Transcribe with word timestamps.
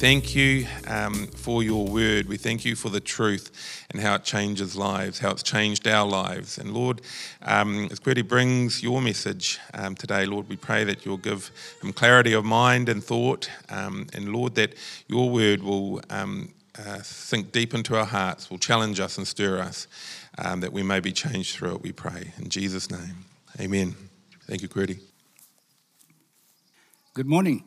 thank 0.00 0.34
you 0.34 0.66
um, 0.86 1.26
for 1.26 1.62
your 1.62 1.86
word. 1.86 2.26
We 2.26 2.38
thank 2.38 2.64
you 2.64 2.74
for 2.74 2.88
the 2.88 3.00
truth 3.00 3.84
and 3.90 4.00
how 4.00 4.14
it 4.14 4.24
changes 4.24 4.74
lives, 4.74 5.18
how 5.18 5.30
it's 5.30 5.42
changed 5.42 5.86
our 5.86 6.08
lives. 6.08 6.56
And 6.56 6.72
Lord, 6.72 7.02
um, 7.42 7.86
as 7.92 7.98
Query 7.98 8.22
brings 8.22 8.82
your 8.82 9.02
message 9.02 9.58
um, 9.74 9.94
today, 9.94 10.24
Lord, 10.24 10.48
we 10.48 10.56
pray 10.56 10.84
that 10.84 11.04
you'll 11.04 11.18
give 11.18 11.50
him 11.82 11.92
clarity 11.92 12.32
of 12.32 12.46
mind 12.46 12.88
and 12.88 13.04
thought. 13.04 13.50
Um, 13.68 14.06
and 14.14 14.32
Lord, 14.32 14.54
that 14.54 14.74
your 15.06 15.28
word 15.28 15.62
will 15.62 16.00
um, 16.08 16.54
uh, 16.78 17.02
sink 17.02 17.52
deep 17.52 17.74
into 17.74 17.94
our 17.94 18.06
hearts, 18.06 18.48
will 18.48 18.58
challenge 18.58 19.00
us 19.00 19.18
and 19.18 19.28
stir 19.28 19.58
us, 19.58 19.86
um, 20.38 20.60
that 20.60 20.72
we 20.72 20.82
may 20.82 21.00
be 21.00 21.12
changed 21.12 21.56
through 21.56 21.74
it, 21.74 21.82
we 21.82 21.92
pray. 21.92 22.32
In 22.38 22.48
Jesus' 22.48 22.90
name, 22.90 23.26
amen. 23.60 23.94
Thank 24.46 24.62
you, 24.62 24.68
Query. 24.68 24.98
Good 27.12 27.26
morning. 27.26 27.64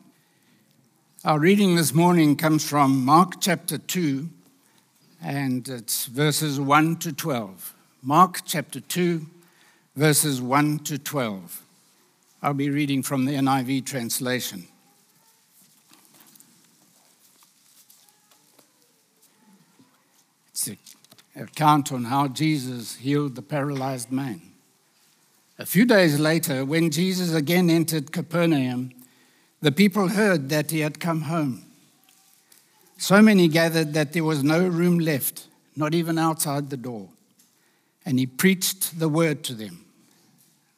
Our 1.26 1.38
reading 1.38 1.74
this 1.74 1.94
morning 1.94 2.36
comes 2.36 2.68
from 2.68 3.02
Mark 3.02 3.40
chapter 3.40 3.78
2, 3.78 4.28
and 5.22 5.66
it's 5.66 6.04
verses 6.04 6.60
1 6.60 6.96
to 6.96 7.14
12. 7.14 7.72
Mark 8.02 8.40
chapter 8.44 8.78
2, 8.78 9.24
verses 9.96 10.42
1 10.42 10.80
to 10.80 10.98
12. 10.98 11.62
I'll 12.42 12.52
be 12.52 12.68
reading 12.68 13.02
from 13.02 13.24
the 13.24 13.32
NIV 13.32 13.86
translation. 13.86 14.66
It's 20.50 20.68
an 20.68 20.76
account 21.36 21.90
on 21.90 22.04
how 22.04 22.28
Jesus 22.28 22.96
healed 22.96 23.34
the 23.34 23.40
paralyzed 23.40 24.12
man. 24.12 24.42
A 25.58 25.64
few 25.64 25.86
days 25.86 26.20
later, 26.20 26.66
when 26.66 26.90
Jesus 26.90 27.32
again 27.32 27.70
entered 27.70 28.12
Capernaum, 28.12 28.90
the 29.64 29.72
people 29.72 30.08
heard 30.08 30.50
that 30.50 30.70
he 30.70 30.80
had 30.80 31.00
come 31.00 31.22
home. 31.22 31.64
So 32.98 33.22
many 33.22 33.48
gathered 33.48 33.94
that 33.94 34.12
there 34.12 34.22
was 34.22 34.44
no 34.44 34.68
room 34.68 34.98
left, 34.98 35.46
not 35.74 35.94
even 35.94 36.18
outside 36.18 36.68
the 36.68 36.76
door. 36.76 37.08
And 38.04 38.18
he 38.18 38.26
preached 38.26 38.98
the 38.98 39.08
word 39.08 39.42
to 39.44 39.54
them. 39.54 39.86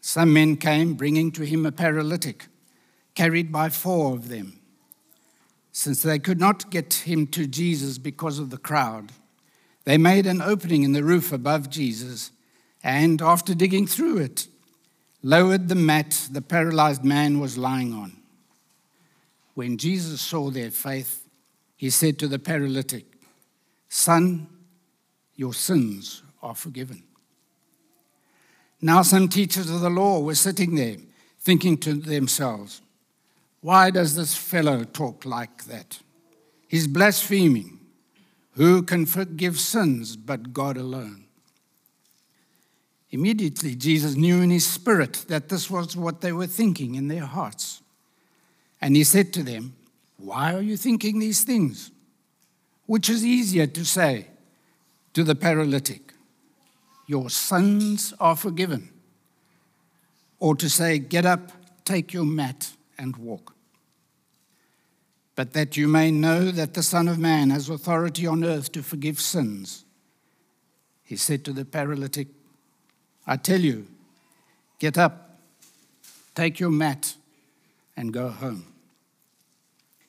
Some 0.01 0.33
men 0.33 0.57
came, 0.57 0.95
bringing 0.95 1.33
to 1.33 1.43
him 1.43 1.67
a 1.67 1.73
paralytic, 1.73 2.47
carried 3.17 3.51
by 3.51 3.71
four 3.71 4.15
of 4.15 4.29
them. 4.29 4.61
Since 5.73 6.03
they 6.03 6.21
could 6.21 6.39
not 6.39 6.71
get 6.71 6.95
him 6.95 7.27
to 7.33 7.49
Jesus 7.49 7.99
because 7.99 8.39
of 8.39 8.51
the 8.51 8.57
crowd, 8.57 9.11
they 9.83 9.99
made 9.99 10.29
an 10.29 10.41
opening 10.41 10.85
in 10.85 10.93
the 10.93 11.03
roof 11.03 11.33
above 11.33 11.71
Jesus, 11.71 12.31
and 12.85 13.21
after 13.21 13.53
digging 13.53 13.89
through 13.89 14.19
it, 14.19 14.47
lowered 15.25 15.67
the 15.67 15.75
mat 15.75 16.29
the 16.31 16.41
paralyzed 16.41 17.03
man 17.05 17.41
was 17.41 17.59
lying 17.59 17.93
on. 17.93 18.16
When 19.57 19.79
Jesus 19.79 20.21
saw 20.21 20.51
their 20.51 20.71
faith, 20.71 21.27
he 21.77 21.89
said 21.89 22.19
to 22.19 22.29
the 22.29 22.39
paralytic, 22.39 23.07
Son, 23.89 24.47
your 25.35 25.55
sins 25.55 26.23
are 26.43 26.55
forgiven. 26.55 27.03
Now, 28.83 29.01
some 29.01 29.31
teachers 29.31 29.71
of 29.71 29.81
the 29.81 29.89
law 29.89 30.21
were 30.21 30.35
sitting 30.35 30.75
there, 30.75 30.99
thinking 31.41 31.79
to 31.79 31.95
themselves, 31.95 32.83
Why 33.63 33.91
does 33.91 34.15
this 34.15 34.35
fellow 34.35 34.85
talk 34.85 35.25
like 35.25 35.65
that? 35.65 36.01
He's 36.69 36.87
blaspheming. 36.87 37.81
Who 38.57 38.83
can 38.83 39.07
forgive 39.07 39.59
sins 39.59 40.17
but 40.17 40.53
God 40.53 40.77
alone? 40.77 41.25
Immediately, 43.11 43.77
Jesus 43.77 44.17
knew 44.17 44.43
in 44.43 44.51
his 44.51 44.67
spirit 44.67 45.25
that 45.29 45.49
this 45.49 45.71
was 45.71 45.97
what 45.97 46.21
they 46.21 46.33
were 46.33 46.47
thinking 46.47 46.95
in 46.95 47.09
their 47.09 47.25
hearts. 47.25 47.81
And 48.81 48.97
he 48.97 49.05
said 49.05 49.33
to 49.35 49.43
them, 49.43 49.75
Why 50.19 50.55
are 50.55 50.63
you 50.63 50.77
thinking 50.77 51.19
these 51.19 51.45
things? 51.45 51.91
Which 52.87 53.09
is 53.09 53.25
easier 53.25 53.67
to 53.67 53.85
say 53.85 54.29
to 55.15 55.25
the 55.25 55.35
paralytic, 55.35 56.13
Your 57.07 57.31
sins 57.31 58.15
are 58.21 58.37
forgiven, 58.37 58.91
or 60.39 60.55
to 60.57 60.69
say, 60.69 60.99
Get 60.99 61.25
up, 61.25 61.53
take 61.85 62.13
your 62.13 62.25
mat, 62.25 62.73
and 62.99 63.17
walk. 63.17 63.55
But 65.35 65.53
that 65.53 65.77
you 65.77 65.87
may 65.89 66.11
know 66.11 66.51
that 66.51 66.75
the 66.75 66.83
Son 66.83 67.09
of 67.09 67.19
Man 67.19 67.51
has 67.51 67.69
authority 67.69 68.27
on 68.27 68.43
earth 68.43 68.73
to 68.73 68.83
forgive 68.83 69.21
sins, 69.21 69.85
he 71.07 71.17
said 71.17 71.45
to 71.45 71.53
the 71.53 71.65
paralytic, 71.65 72.27
I 73.27 73.37
tell 73.37 73.61
you, 73.61 73.87
get 74.79 74.99
up, 74.99 75.39
take 76.35 76.59
your 76.59 76.71
mat, 76.71 77.15
and 77.97 78.13
go 78.13 78.29
home. 78.29 78.67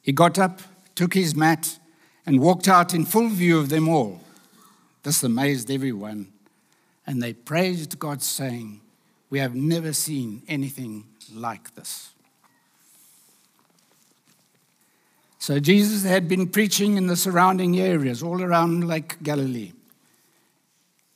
He 0.01 0.11
got 0.11 0.39
up, 0.39 0.61
took 0.95 1.13
his 1.13 1.35
mat, 1.35 1.79
and 2.25 2.39
walked 2.39 2.67
out 2.67 2.93
in 2.93 3.05
full 3.05 3.29
view 3.29 3.59
of 3.59 3.69
them 3.69 3.87
all. 3.87 4.21
This 5.03 5.23
amazed 5.23 5.71
everyone, 5.71 6.31
and 7.05 7.21
they 7.21 7.33
praised 7.33 7.97
God, 7.99 8.21
saying, 8.21 8.81
We 9.29 9.39
have 9.39 9.55
never 9.55 9.93
seen 9.93 10.43
anything 10.47 11.05
like 11.33 11.75
this. 11.75 12.11
So 15.39 15.59
Jesus 15.59 16.03
had 16.03 16.27
been 16.27 16.47
preaching 16.47 16.97
in 16.97 17.07
the 17.07 17.15
surrounding 17.15 17.79
areas, 17.79 18.21
all 18.21 18.41
around 18.41 18.85
Lake 18.85 19.21
Galilee. 19.23 19.71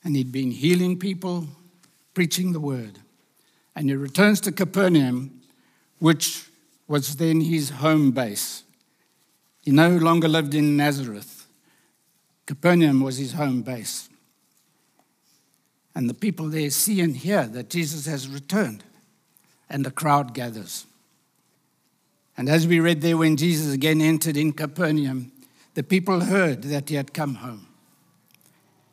And 0.04 0.16
he'd 0.16 0.32
been 0.32 0.52
healing 0.52 0.98
people, 0.98 1.48
preaching 2.14 2.54
the 2.54 2.60
word. 2.60 3.00
And 3.76 3.90
he 3.90 3.96
returns 3.96 4.40
to 4.42 4.52
Capernaum, 4.52 5.42
which 6.00 6.46
was 6.92 7.16
then 7.16 7.40
his 7.40 7.70
home 7.70 8.12
base. 8.12 8.64
He 9.62 9.72
no 9.72 9.92
longer 9.92 10.28
lived 10.28 10.54
in 10.54 10.76
Nazareth. 10.76 11.48
Capernaum 12.46 13.00
was 13.00 13.16
his 13.16 13.32
home 13.32 13.62
base. 13.62 14.10
And 15.96 16.10
the 16.10 16.14
people 16.14 16.50
there 16.50 16.70
see 16.70 17.00
and 17.00 17.16
hear 17.16 17.46
that 17.48 17.70
Jesus 17.70 18.08
has 18.08 18.28
returned, 18.28 18.84
and 19.70 19.86
the 19.86 19.92
crowd 19.92 20.34
gathers. 20.34 20.86
And 22.36 22.50
as 22.50 22.68
we 22.68 22.82
read 22.82 23.00
there, 23.00 23.16
when 23.16 23.38
Jesus 23.38 23.74
again 23.74 24.02
entered 24.02 24.36
in 24.36 24.52
Capernaum, 24.52 25.32
the 25.76 25.84
people 25.84 26.20
heard 26.20 26.64
that 26.64 26.90
he 26.90 26.96
had 26.96 27.14
come 27.14 27.36
home. 27.36 27.68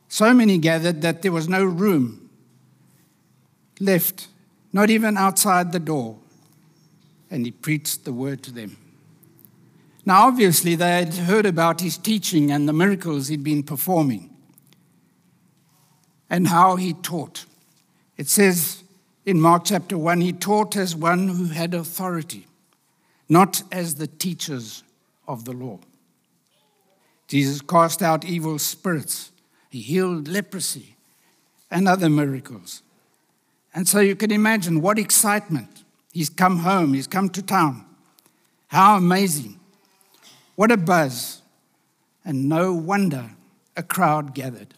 So 0.09 0.33
many 0.33 0.59
gathered 0.59 1.03
that 1.03 1.23
there 1.23 1.33
was 1.33 1.49
no 1.49 1.65
room 1.65 2.31
left, 3.81 4.29
not 4.73 4.89
even 4.89 5.17
outside 5.17 5.73
the 5.73 5.81
door. 5.81 6.19
And 7.31 7.45
he 7.45 7.53
preached 7.53 8.05
the 8.05 8.13
word 8.13 8.43
to 8.45 8.53
them. 8.53 8.77
Now, 10.07 10.27
obviously, 10.27 10.75
they 10.75 10.93
had 10.93 11.15
heard 11.15 11.45
about 11.45 11.81
his 11.81 11.99
teaching 11.99 12.51
and 12.51 12.67
the 12.67 12.73
miracles 12.73 13.29
he'd 13.29 13.45
been 13.45 13.63
performing 13.63 14.31
and 16.31 16.49
how 16.49 16.77
he 16.77 16.95
taught. 16.95 17.45
It 18.17 18.29
says 18.29 18.83
in 19.25 19.41
Mark 19.41 19.65
chapter 19.67 19.99
1 19.99 20.21
he 20.21 20.33
taught 20.33 20.77
as 20.77 20.97
one 20.97 21.29
who 21.29 21.47
had 21.47 21.75
authority, 21.75 22.47
not 23.29 23.63
as 23.71 23.97
the 23.97 24.07
teachers 24.07 24.83
of 25.27 25.45
the 25.45 25.53
law. 25.53 25.79
Jesus 27.27 27.61
cast 27.61 28.03
out 28.03 28.25
evil 28.25 28.59
spirits, 28.59 29.31
he 29.69 29.81
healed 29.81 30.29
leprosy 30.29 30.97
and 31.71 31.87
other 31.87 32.09
miracles. 32.09 32.83
And 33.75 33.87
so 33.87 34.01
you 34.01 34.17
can 34.17 34.31
imagine 34.31 34.81
what 34.81 34.99
excitement. 34.99 35.85
He's 36.13 36.31
come 36.31 36.59
home, 36.59 36.95
he's 36.95 37.07
come 37.07 37.29
to 37.31 37.43
town. 37.43 37.85
How 38.69 38.97
amazing. 38.97 39.59
What 40.57 40.71
a 40.71 40.77
buzz! 40.77 41.43
And 42.25 42.49
no 42.49 42.73
wonder 42.73 43.31
a 43.77 43.83
crowd 43.83 44.35
gathered. 44.35 44.75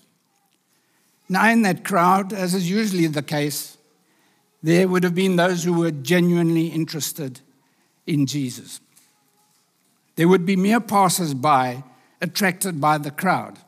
Now, 1.29 1.49
in 1.49 1.63
that 1.63 1.85
crowd, 1.85 2.33
as 2.33 2.55
is 2.55 2.69
usually 2.69 3.07
the 3.07 3.23
case, 3.23 3.79
there 4.63 4.89
would 4.89 5.05
have 5.05 5.15
been 5.15 5.37
those 5.37 5.65
who 5.65 5.73
were 5.73 5.91
genuinely 5.91 6.67
interested 6.67 7.41
in 8.07 8.27
Jesus. 8.27 8.81
There 10.17 10.29
would 10.29 10.45
be 10.45 10.57
mere 10.57 10.81
passers 10.81 11.33
by 11.33 11.83
attracted 12.21 12.81
by 12.81 12.99
the 12.99 13.11
crowd. 13.11 13.59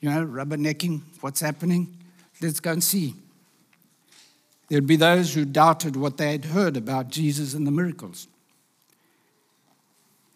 You 0.00 0.10
know, 0.10 0.26
rubbernecking, 0.26 1.02
what's 1.20 1.40
happening? 1.40 1.96
Let's 2.40 2.60
go 2.60 2.72
and 2.72 2.82
see. 2.82 3.14
There'd 4.68 4.86
be 4.86 4.96
those 4.96 5.34
who 5.34 5.44
doubted 5.44 5.96
what 5.96 6.18
they 6.18 6.32
had 6.32 6.46
heard 6.46 6.76
about 6.76 7.08
Jesus 7.08 7.54
and 7.54 7.66
the 7.66 7.70
miracles. 7.70 8.28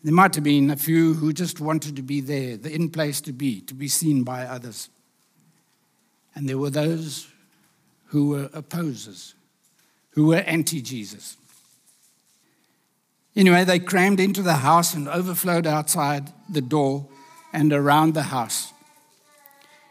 There 0.02 0.12
might 0.12 0.34
have 0.34 0.44
been 0.44 0.70
a 0.70 0.76
few 0.76 1.14
who 1.14 1.32
just 1.32 1.60
wanted 1.60 1.96
to 1.96 2.02
be 2.02 2.20
there, 2.20 2.56
the 2.56 2.74
in 2.74 2.90
place 2.90 3.20
to 3.22 3.32
be, 3.32 3.60
to 3.62 3.74
be 3.74 3.88
seen 3.88 4.24
by 4.24 4.44
others. 4.44 4.88
And 6.34 6.48
there 6.48 6.58
were 6.58 6.70
those 6.70 7.28
who 8.06 8.30
were 8.30 8.50
opposers, 8.52 9.34
who 10.10 10.26
were 10.26 10.36
anti 10.36 10.80
Jesus. 10.82 11.36
Anyway, 13.36 13.64
they 13.64 13.78
crammed 13.78 14.20
into 14.20 14.42
the 14.42 14.56
house 14.56 14.92
and 14.92 15.08
overflowed 15.08 15.66
outside 15.66 16.32
the 16.50 16.60
door 16.60 17.06
and 17.52 17.72
around 17.72 18.14
the 18.14 18.24
house. 18.24 18.72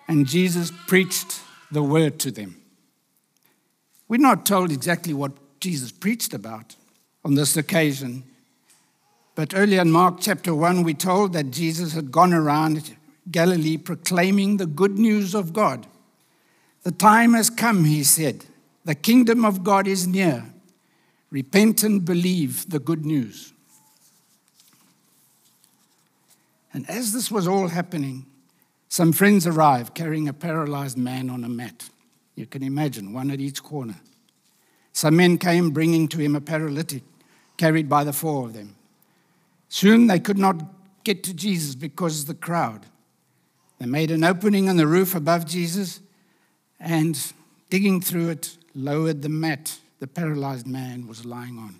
And 0.07 0.27
Jesus 0.27 0.71
preached 0.87 1.39
the 1.71 1.81
word 1.81 2.19
to 2.19 2.31
them. 2.31 2.60
We're 4.11 4.17
not 4.17 4.45
told 4.45 4.73
exactly 4.73 5.13
what 5.13 5.31
Jesus 5.61 5.89
preached 5.89 6.33
about 6.33 6.75
on 7.23 7.35
this 7.35 7.55
occasion, 7.55 8.25
But 9.35 9.53
earlier 9.55 9.79
in 9.79 9.89
Mark 9.89 10.17
chapter 10.19 10.53
1, 10.53 10.83
we're 10.83 10.95
told 10.95 11.31
that 11.31 11.51
Jesus 11.51 11.93
had 11.93 12.11
gone 12.11 12.33
around 12.33 12.97
Galilee 13.31 13.77
proclaiming 13.77 14.57
the 14.57 14.65
good 14.65 14.99
news 14.99 15.33
of 15.33 15.53
God. 15.53 15.87
The 16.83 16.91
time 16.91 17.35
has 17.35 17.49
come, 17.49 17.85
he 17.85 18.03
said. 18.03 18.43
The 18.83 18.95
kingdom 18.95 19.45
of 19.45 19.63
God 19.63 19.87
is 19.87 20.05
near. 20.05 20.43
Repent 21.29 21.81
and 21.81 22.03
believe 22.03 22.69
the 22.69 22.79
good 22.79 23.05
news. 23.05 23.53
And 26.73 26.85
as 26.89 27.13
this 27.13 27.31
was 27.31 27.47
all 27.47 27.69
happening, 27.69 28.25
some 28.89 29.13
friends 29.13 29.47
arrived 29.47 29.95
carrying 29.95 30.27
a 30.27 30.33
paralyzed 30.33 30.97
man 30.97 31.29
on 31.29 31.45
a 31.45 31.49
mat. 31.49 31.90
You 32.35 32.45
can 32.45 32.63
imagine, 32.63 33.13
one 33.13 33.31
at 33.31 33.39
each 33.39 33.61
corner. 33.61 33.95
Some 34.93 35.15
men 35.17 35.37
came 35.37 35.71
bringing 35.71 36.07
to 36.09 36.17
him 36.17 36.35
a 36.35 36.41
paralytic, 36.41 37.03
carried 37.57 37.87
by 37.87 38.03
the 38.03 38.13
four 38.13 38.45
of 38.45 38.53
them. 38.53 38.75
Soon 39.69 40.07
they 40.07 40.19
could 40.19 40.37
not 40.37 40.61
get 41.03 41.23
to 41.23 41.33
Jesus 41.33 41.75
because 41.75 42.21
of 42.21 42.27
the 42.27 42.33
crowd. 42.33 42.85
They 43.79 43.85
made 43.85 44.11
an 44.11 44.23
opening 44.23 44.67
in 44.67 44.77
the 44.77 44.87
roof 44.87 45.15
above 45.15 45.45
Jesus 45.45 46.01
and, 46.79 47.17
digging 47.69 48.01
through 48.01 48.29
it, 48.29 48.57
lowered 48.75 49.21
the 49.21 49.29
mat 49.29 49.79
the 50.01 50.07
paralyzed 50.07 50.65
man 50.65 51.07
was 51.07 51.25
lying 51.25 51.57
on. 51.57 51.79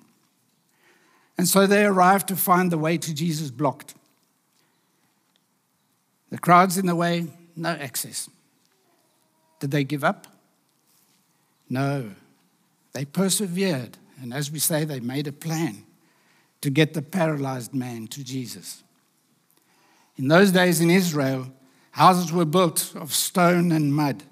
And 1.38 1.48
so 1.48 1.66
they 1.66 1.84
arrived 1.84 2.28
to 2.28 2.36
find 2.36 2.72
the 2.72 2.78
way 2.78 2.98
to 3.00 3.14
Jesus 3.14 3.50
blocked. 3.50 3.96
The 6.30 6.38
crowd's 6.38 6.78
in 6.78 6.86
the 6.86 6.96
way, 6.96 7.28
no 7.56 7.70
access. 7.70 8.30
Did 9.60 9.72
they 9.72 9.84
give 9.84 10.04
up? 10.04 10.28
No. 11.72 12.12
They 12.92 13.06
persevered, 13.06 13.98
and 14.22 14.34
as 14.34 14.52
we 14.52 14.60
say, 14.60 14.84
they 14.84 15.00
made 15.00 15.26
a 15.26 15.32
plan 15.32 15.86
to 16.60 16.70
get 16.70 16.94
the 16.94 17.02
paralyzed 17.02 17.74
man 17.74 18.08
to 18.08 18.26
Jesus. 18.26 18.84
In 20.18 20.28
those 20.28 20.52
days 20.52 20.82
in 20.82 20.90
Israel, 20.90 21.50
houses 21.92 22.34
were 22.34 22.44
built 22.44 22.94
of 22.94 23.14
stone 23.14 23.72
and 23.72 23.96
mud, 23.96 24.24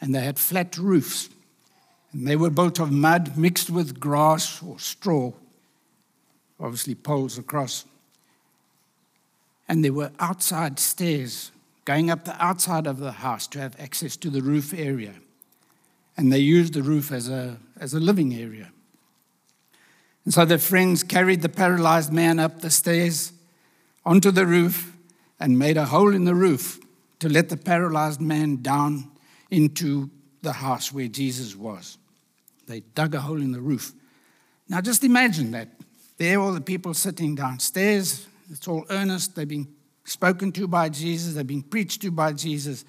and 0.00 0.14
they 0.14 0.20
had 0.20 0.38
flat 0.38 0.78
roofs 0.78 1.28
and 2.12 2.26
they 2.26 2.36
were 2.36 2.50
built 2.50 2.78
of 2.78 2.90
mud 2.90 3.36
mixed 3.36 3.70
with 3.70 4.00
grass 4.00 4.62
or 4.62 4.78
straw, 4.78 5.32
obviously 6.58 6.94
poles 6.94 7.38
across. 7.38 7.84
And 9.68 9.84
there 9.84 9.92
were 9.92 10.10
outside 10.18 10.78
stairs 10.78 11.52
going 11.84 12.10
up 12.10 12.24
the 12.24 12.44
outside 12.44 12.86
of 12.86 12.98
the 12.98 13.12
house 13.12 13.46
to 13.48 13.60
have 13.60 13.78
access 13.78 14.16
to 14.18 14.30
the 14.30 14.42
roof 14.42 14.74
area. 14.74 15.14
And 16.20 16.30
they 16.30 16.38
used 16.38 16.74
the 16.74 16.82
roof 16.82 17.12
as 17.12 17.30
a, 17.30 17.56
as 17.80 17.94
a 17.94 17.98
living 17.98 18.34
area. 18.34 18.70
And 20.26 20.34
so 20.34 20.44
their 20.44 20.58
friends 20.58 21.02
carried 21.02 21.40
the 21.40 21.48
paralyzed 21.48 22.12
man 22.12 22.38
up 22.38 22.60
the 22.60 22.68
stairs 22.68 23.32
onto 24.04 24.30
the 24.30 24.44
roof 24.44 24.94
and 25.40 25.58
made 25.58 25.78
a 25.78 25.86
hole 25.86 26.14
in 26.14 26.26
the 26.26 26.34
roof 26.34 26.78
to 27.20 27.30
let 27.30 27.48
the 27.48 27.56
paralyzed 27.56 28.20
man 28.20 28.60
down 28.60 29.10
into 29.50 30.10
the 30.42 30.52
house 30.52 30.92
where 30.92 31.08
Jesus 31.08 31.56
was. 31.56 31.96
They 32.66 32.80
dug 32.94 33.14
a 33.14 33.20
hole 33.20 33.40
in 33.40 33.52
the 33.52 33.60
roof. 33.62 33.94
Now 34.68 34.82
just 34.82 35.04
imagine 35.04 35.52
that. 35.52 35.68
There, 36.18 36.38
all 36.38 36.52
the 36.52 36.60
people 36.60 36.92
sitting 36.92 37.34
downstairs. 37.34 38.26
It's 38.50 38.68
all 38.68 38.84
earnest. 38.90 39.36
They've 39.36 39.48
been 39.48 39.68
spoken 40.04 40.52
to 40.52 40.68
by 40.68 40.90
Jesus, 40.90 41.32
they've 41.32 41.46
been 41.46 41.62
preached 41.62 42.02
to 42.02 42.10
by 42.10 42.34
Jesus, 42.34 42.84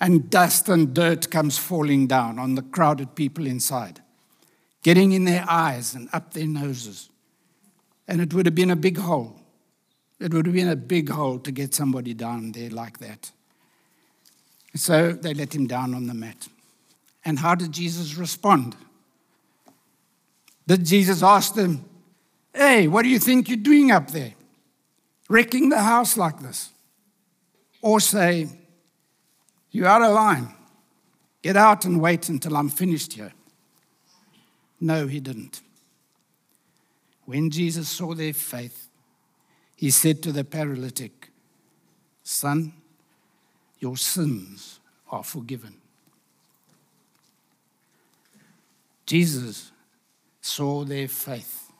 and 0.00 0.28
dust 0.30 0.68
and 0.68 0.94
dirt 0.94 1.30
comes 1.30 1.58
falling 1.58 2.06
down 2.06 2.38
on 2.38 2.54
the 2.54 2.62
crowded 2.62 3.14
people 3.14 3.46
inside, 3.46 4.00
getting 4.82 5.12
in 5.12 5.24
their 5.24 5.44
eyes 5.48 5.94
and 5.94 6.08
up 6.12 6.34
their 6.34 6.46
noses. 6.46 7.10
And 8.06 8.20
it 8.20 8.34
would 8.34 8.46
have 8.46 8.54
been 8.54 8.70
a 8.70 8.76
big 8.76 8.98
hole. 8.98 9.40
It 10.20 10.32
would 10.32 10.46
have 10.46 10.54
been 10.54 10.68
a 10.68 10.76
big 10.76 11.08
hole 11.08 11.38
to 11.38 11.50
get 11.50 11.74
somebody 11.74 12.14
down 12.14 12.52
there 12.52 12.70
like 12.70 12.98
that. 12.98 13.30
So 14.74 15.12
they 15.12 15.34
let 15.34 15.54
him 15.54 15.66
down 15.66 15.94
on 15.94 16.06
the 16.06 16.14
mat. 16.14 16.48
And 17.24 17.38
how 17.38 17.54
did 17.54 17.72
Jesus 17.72 18.16
respond? 18.16 18.76
Did 20.66 20.84
Jesus 20.84 21.22
ask 21.22 21.54
them, 21.54 21.84
Hey, 22.52 22.86
what 22.86 23.02
do 23.02 23.08
you 23.08 23.18
think 23.18 23.48
you're 23.48 23.56
doing 23.56 23.90
up 23.90 24.10
there? 24.10 24.34
Wrecking 25.28 25.70
the 25.70 25.82
house 25.82 26.16
like 26.16 26.40
this? 26.40 26.70
Or 27.82 27.98
say, 27.98 28.48
You're 29.74 29.88
out 29.88 30.02
of 30.02 30.12
line. 30.12 30.54
Get 31.42 31.56
out 31.56 31.84
and 31.84 32.00
wait 32.00 32.28
until 32.28 32.56
I'm 32.56 32.68
finished 32.68 33.14
here. 33.14 33.32
No, 34.80 35.08
he 35.08 35.18
didn't. 35.18 35.62
When 37.24 37.50
Jesus 37.50 37.88
saw 37.88 38.14
their 38.14 38.32
faith, 38.32 38.88
he 39.74 39.90
said 39.90 40.22
to 40.22 40.30
the 40.30 40.44
paralytic, 40.44 41.30
Son, 42.22 42.72
your 43.80 43.96
sins 43.96 44.78
are 45.10 45.24
forgiven. 45.24 45.74
Jesus 49.06 49.72
saw 50.40 50.84
their 50.84 51.08
faith. 51.08 51.72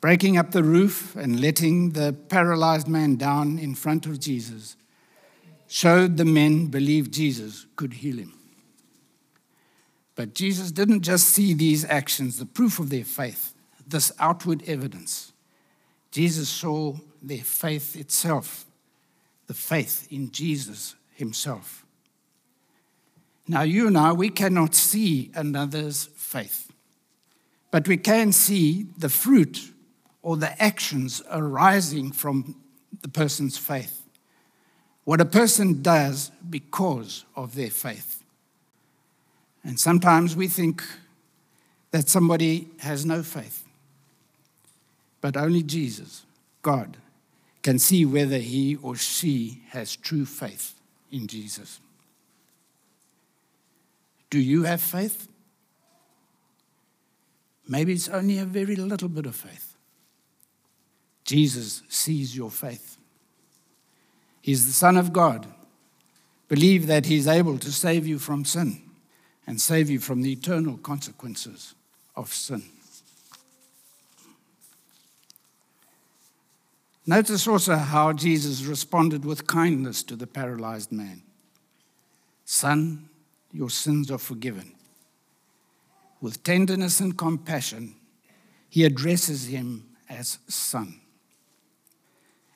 Breaking 0.00 0.38
up 0.38 0.52
the 0.52 0.64
roof 0.64 1.14
and 1.14 1.40
letting 1.40 1.90
the 1.90 2.14
paralyzed 2.14 2.88
man 2.88 3.16
down 3.16 3.58
in 3.58 3.74
front 3.74 4.06
of 4.06 4.18
Jesus 4.18 4.76
showed 5.74 6.16
the 6.16 6.24
men 6.24 6.68
believed 6.68 7.12
Jesus 7.12 7.66
could 7.74 7.94
heal 7.94 8.18
him. 8.18 8.32
But 10.14 10.32
Jesus 10.32 10.70
didn't 10.70 11.02
just 11.02 11.26
see 11.26 11.52
these 11.52 11.84
actions, 11.86 12.38
the 12.38 12.46
proof 12.46 12.78
of 12.78 12.90
their 12.90 13.02
faith, 13.02 13.52
this 13.84 14.12
outward 14.20 14.62
evidence. 14.68 15.32
Jesus 16.12 16.48
saw 16.48 16.94
their 17.20 17.42
faith 17.42 17.96
itself, 17.96 18.66
the 19.48 19.54
faith 19.54 20.06
in 20.12 20.30
Jesus 20.30 20.94
himself. 21.12 21.84
Now, 23.48 23.62
you 23.62 23.88
and 23.88 23.98
I, 23.98 24.12
we 24.12 24.28
cannot 24.28 24.76
see 24.76 25.32
another's 25.34 26.04
faith. 26.14 26.70
But 27.72 27.88
we 27.88 27.96
can 27.96 28.30
see 28.30 28.86
the 28.96 29.08
fruit 29.08 29.72
or 30.22 30.36
the 30.36 30.62
actions 30.62 31.20
arising 31.28 32.12
from 32.12 32.62
the 33.02 33.08
person's 33.08 33.58
faith. 33.58 34.03
What 35.04 35.20
a 35.20 35.26
person 35.26 35.82
does 35.82 36.30
because 36.48 37.24
of 37.36 37.54
their 37.54 37.70
faith. 37.70 38.22
And 39.62 39.78
sometimes 39.78 40.34
we 40.34 40.48
think 40.48 40.82
that 41.90 42.08
somebody 42.08 42.68
has 42.78 43.04
no 43.06 43.22
faith. 43.22 43.64
But 45.20 45.36
only 45.36 45.62
Jesus, 45.62 46.24
God, 46.62 46.96
can 47.62 47.78
see 47.78 48.04
whether 48.04 48.38
he 48.38 48.76
or 48.76 48.96
she 48.96 49.62
has 49.70 49.96
true 49.96 50.26
faith 50.26 50.74
in 51.10 51.26
Jesus. 51.26 51.80
Do 54.28 54.38
you 54.38 54.64
have 54.64 54.80
faith? 54.80 55.28
Maybe 57.66 57.92
it's 57.92 58.08
only 58.08 58.38
a 58.38 58.44
very 58.44 58.76
little 58.76 59.08
bit 59.08 59.26
of 59.26 59.34
faith. 59.34 59.76
Jesus 61.24 61.82
sees 61.88 62.36
your 62.36 62.50
faith. 62.50 62.93
He's 64.44 64.66
the 64.66 64.72
Son 64.72 64.98
of 64.98 65.14
God. 65.14 65.46
Believe 66.48 66.86
that 66.86 67.06
He's 67.06 67.26
able 67.26 67.56
to 67.56 67.72
save 67.72 68.06
you 68.06 68.18
from 68.18 68.44
sin 68.44 68.82
and 69.46 69.58
save 69.58 69.88
you 69.88 69.98
from 69.98 70.20
the 70.20 70.32
eternal 70.32 70.76
consequences 70.76 71.74
of 72.14 72.30
sin. 72.34 72.62
Notice 77.06 77.48
also 77.48 77.76
how 77.76 78.12
Jesus 78.12 78.64
responded 78.64 79.24
with 79.24 79.46
kindness 79.46 80.02
to 80.02 80.14
the 80.14 80.26
paralyzed 80.26 80.92
man 80.92 81.22
Son, 82.44 83.08
your 83.50 83.70
sins 83.70 84.10
are 84.10 84.18
forgiven 84.18 84.74
with 86.24 86.42
tenderness 86.42 87.00
and 87.00 87.18
compassion, 87.18 87.94
he 88.70 88.82
addresses 88.84 89.48
him 89.48 89.84
as 90.08 90.38
son. 90.48 90.98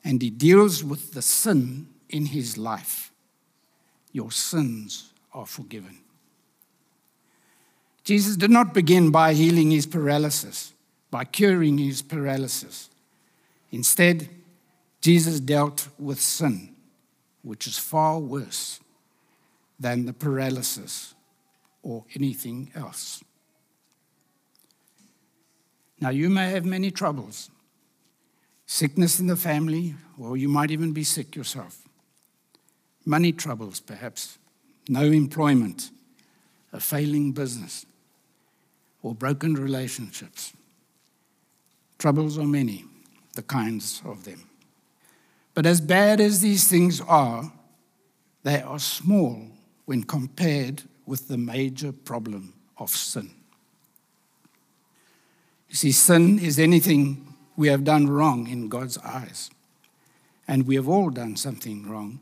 And 0.04 0.22
he 0.22 0.30
deals 0.30 0.84
with 0.84 1.12
the 1.12 1.22
sin 1.22 1.88
in 2.08 2.26
his 2.26 2.56
life. 2.56 3.10
Your 4.12 4.30
sins 4.30 5.12
are 5.32 5.46
forgiven. 5.46 5.98
Jesus 8.04 8.36
did 8.36 8.50
not 8.50 8.72
begin 8.72 9.10
by 9.10 9.34
healing 9.34 9.70
his 9.70 9.86
paralysis, 9.86 10.72
by 11.10 11.24
curing 11.24 11.76
his 11.76 12.00
paralysis. 12.00 12.88
Instead, 13.70 14.28
Jesus 15.00 15.40
dealt 15.40 15.88
with 15.98 16.20
sin, 16.20 16.74
which 17.42 17.66
is 17.66 17.78
far 17.78 18.18
worse 18.18 18.80
than 19.78 20.06
the 20.06 20.12
paralysis 20.12 21.14
or 21.82 22.04
anything 22.14 22.70
else. 22.74 23.22
Now, 26.00 26.10
you 26.10 26.30
may 26.30 26.50
have 26.50 26.64
many 26.64 26.90
troubles 26.90 27.50
sickness 28.68 29.18
in 29.18 29.26
the 29.26 29.34
family, 29.34 29.94
or 30.18 30.36
you 30.36 30.46
might 30.46 30.70
even 30.70 30.92
be 30.92 31.02
sick 31.02 31.34
yourself. 31.34 31.78
Money 33.06 33.32
troubles, 33.32 33.80
perhaps, 33.80 34.36
no 34.88 35.02
employment, 35.02 35.90
a 36.72 36.78
failing 36.78 37.32
business, 37.32 37.86
or 39.02 39.14
broken 39.14 39.54
relationships. 39.54 40.52
Troubles 41.98 42.38
are 42.38 42.46
many. 42.46 42.84
the 43.34 43.42
kinds 43.42 44.02
of 44.04 44.24
them. 44.24 44.42
But 45.54 45.64
as 45.64 45.80
bad 45.80 46.20
as 46.20 46.40
these 46.40 46.66
things 46.66 47.00
are, 47.00 47.52
they 48.42 48.60
are 48.60 48.80
small 48.80 49.46
when 49.84 50.02
compared 50.02 50.82
with 51.06 51.28
the 51.28 51.38
major 51.38 51.92
problem 51.92 52.52
of 52.78 52.90
sin. 52.90 53.30
You 55.68 55.76
see, 55.76 55.92
sin 55.92 56.40
is 56.40 56.58
anything 56.58 57.27
we 57.58 57.66
have 57.66 57.82
done 57.82 58.08
wrong 58.08 58.46
in 58.46 58.68
God's 58.68 58.96
eyes. 58.98 59.50
And 60.46 60.64
we 60.64 60.76
have 60.76 60.88
all 60.88 61.10
done 61.10 61.34
something 61.34 61.90
wrong. 61.90 62.20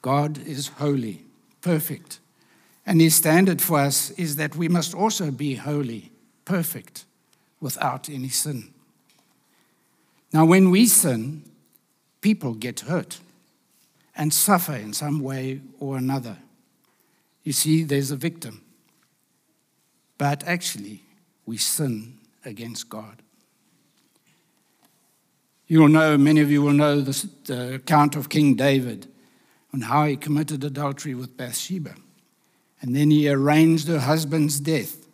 God 0.00 0.38
is 0.38 0.68
holy, 0.68 1.26
perfect. 1.60 2.18
And 2.86 2.98
his 2.98 3.14
standard 3.14 3.60
for 3.60 3.78
us 3.78 4.10
is 4.12 4.36
that 4.36 4.56
we 4.56 4.66
must 4.66 4.94
also 4.94 5.30
be 5.30 5.56
holy, 5.56 6.12
perfect, 6.46 7.04
without 7.60 8.08
any 8.08 8.30
sin. 8.30 8.72
Now, 10.32 10.46
when 10.46 10.70
we 10.70 10.86
sin, 10.86 11.44
people 12.22 12.54
get 12.54 12.80
hurt 12.80 13.20
and 14.16 14.32
suffer 14.32 14.74
in 14.74 14.94
some 14.94 15.20
way 15.20 15.60
or 15.78 15.98
another. 15.98 16.38
You 17.44 17.52
see, 17.52 17.84
there's 17.84 18.10
a 18.10 18.16
victim. 18.16 18.62
But 20.16 20.42
actually, 20.44 21.02
we 21.44 21.58
sin 21.58 22.16
against 22.46 22.88
God. 22.88 23.20
You 25.68 25.80
will 25.80 25.88
know, 25.88 26.16
many 26.16 26.40
of 26.40 26.50
you 26.50 26.62
will 26.62 26.72
know 26.72 27.02
the 27.02 27.74
account 27.74 28.16
of 28.16 28.30
King 28.30 28.54
David 28.54 29.06
and 29.72 29.84
how 29.84 30.06
he 30.06 30.16
committed 30.16 30.64
adultery 30.64 31.14
with 31.14 31.36
Bathsheba. 31.36 31.94
And 32.80 32.96
then 32.96 33.10
he 33.10 33.28
arranged 33.28 33.86
her 33.88 33.98
husband's 33.98 34.60
death 34.60 35.06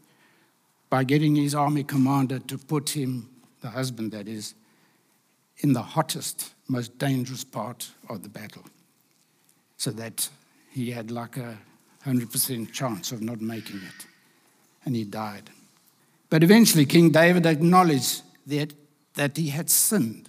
by 0.90 1.02
getting 1.02 1.34
his 1.34 1.56
army 1.56 1.82
commander 1.82 2.38
to 2.38 2.56
put 2.56 2.90
him, 2.90 3.28
the 3.62 3.70
husband 3.70 4.12
that 4.12 4.28
is, 4.28 4.54
in 5.58 5.73
the 5.73 5.82
hottest, 5.82 6.54
most 6.68 6.99
dangerous 6.99 7.42
part 7.42 7.90
of 8.08 8.23
the 8.23 8.28
battle, 8.28 8.64
so 9.76 9.90
that 9.90 10.28
he 10.70 10.92
had 10.92 11.11
like 11.11 11.37
a 11.37 11.58
100% 12.06 12.73
chance 12.73 13.11
of 13.11 13.23
not 13.23 13.40
making 13.40 13.76
it. 13.76 14.06
And 14.84 14.94
he 14.94 15.04
died. 15.04 15.50
But 16.30 16.44
eventually, 16.44 16.84
King 16.87 17.11
David 17.11 17.46
acknowledged 17.46 18.23
that, 18.46 18.73
that 19.14 19.37
he 19.37 19.49
had 19.49 19.70
sinned, 19.70 20.28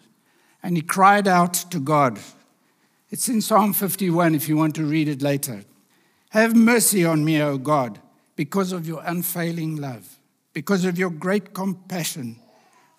and 0.65 0.75
he 0.75 0.81
cried 0.81 1.27
out 1.27 1.53
to 1.53 1.79
God. 1.79 2.19
It's 3.11 3.29
in 3.29 3.39
Psalm 3.39 3.71
51 3.71 4.33
if 4.33 4.49
you 4.49 4.57
want 4.57 4.73
to 4.75 4.83
read 4.83 5.07
it 5.07 5.21
later. 5.21 5.63
Have 6.31 6.55
mercy 6.55 7.05
on 7.05 7.23
me, 7.23 7.39
O 7.39 7.59
God, 7.59 7.99
because 8.35 8.71
of 8.71 8.87
your 8.87 9.03
unfailing 9.05 9.75
love, 9.75 10.17
because 10.53 10.83
of 10.83 10.97
your 10.97 11.11
great 11.11 11.53
compassion. 11.53 12.39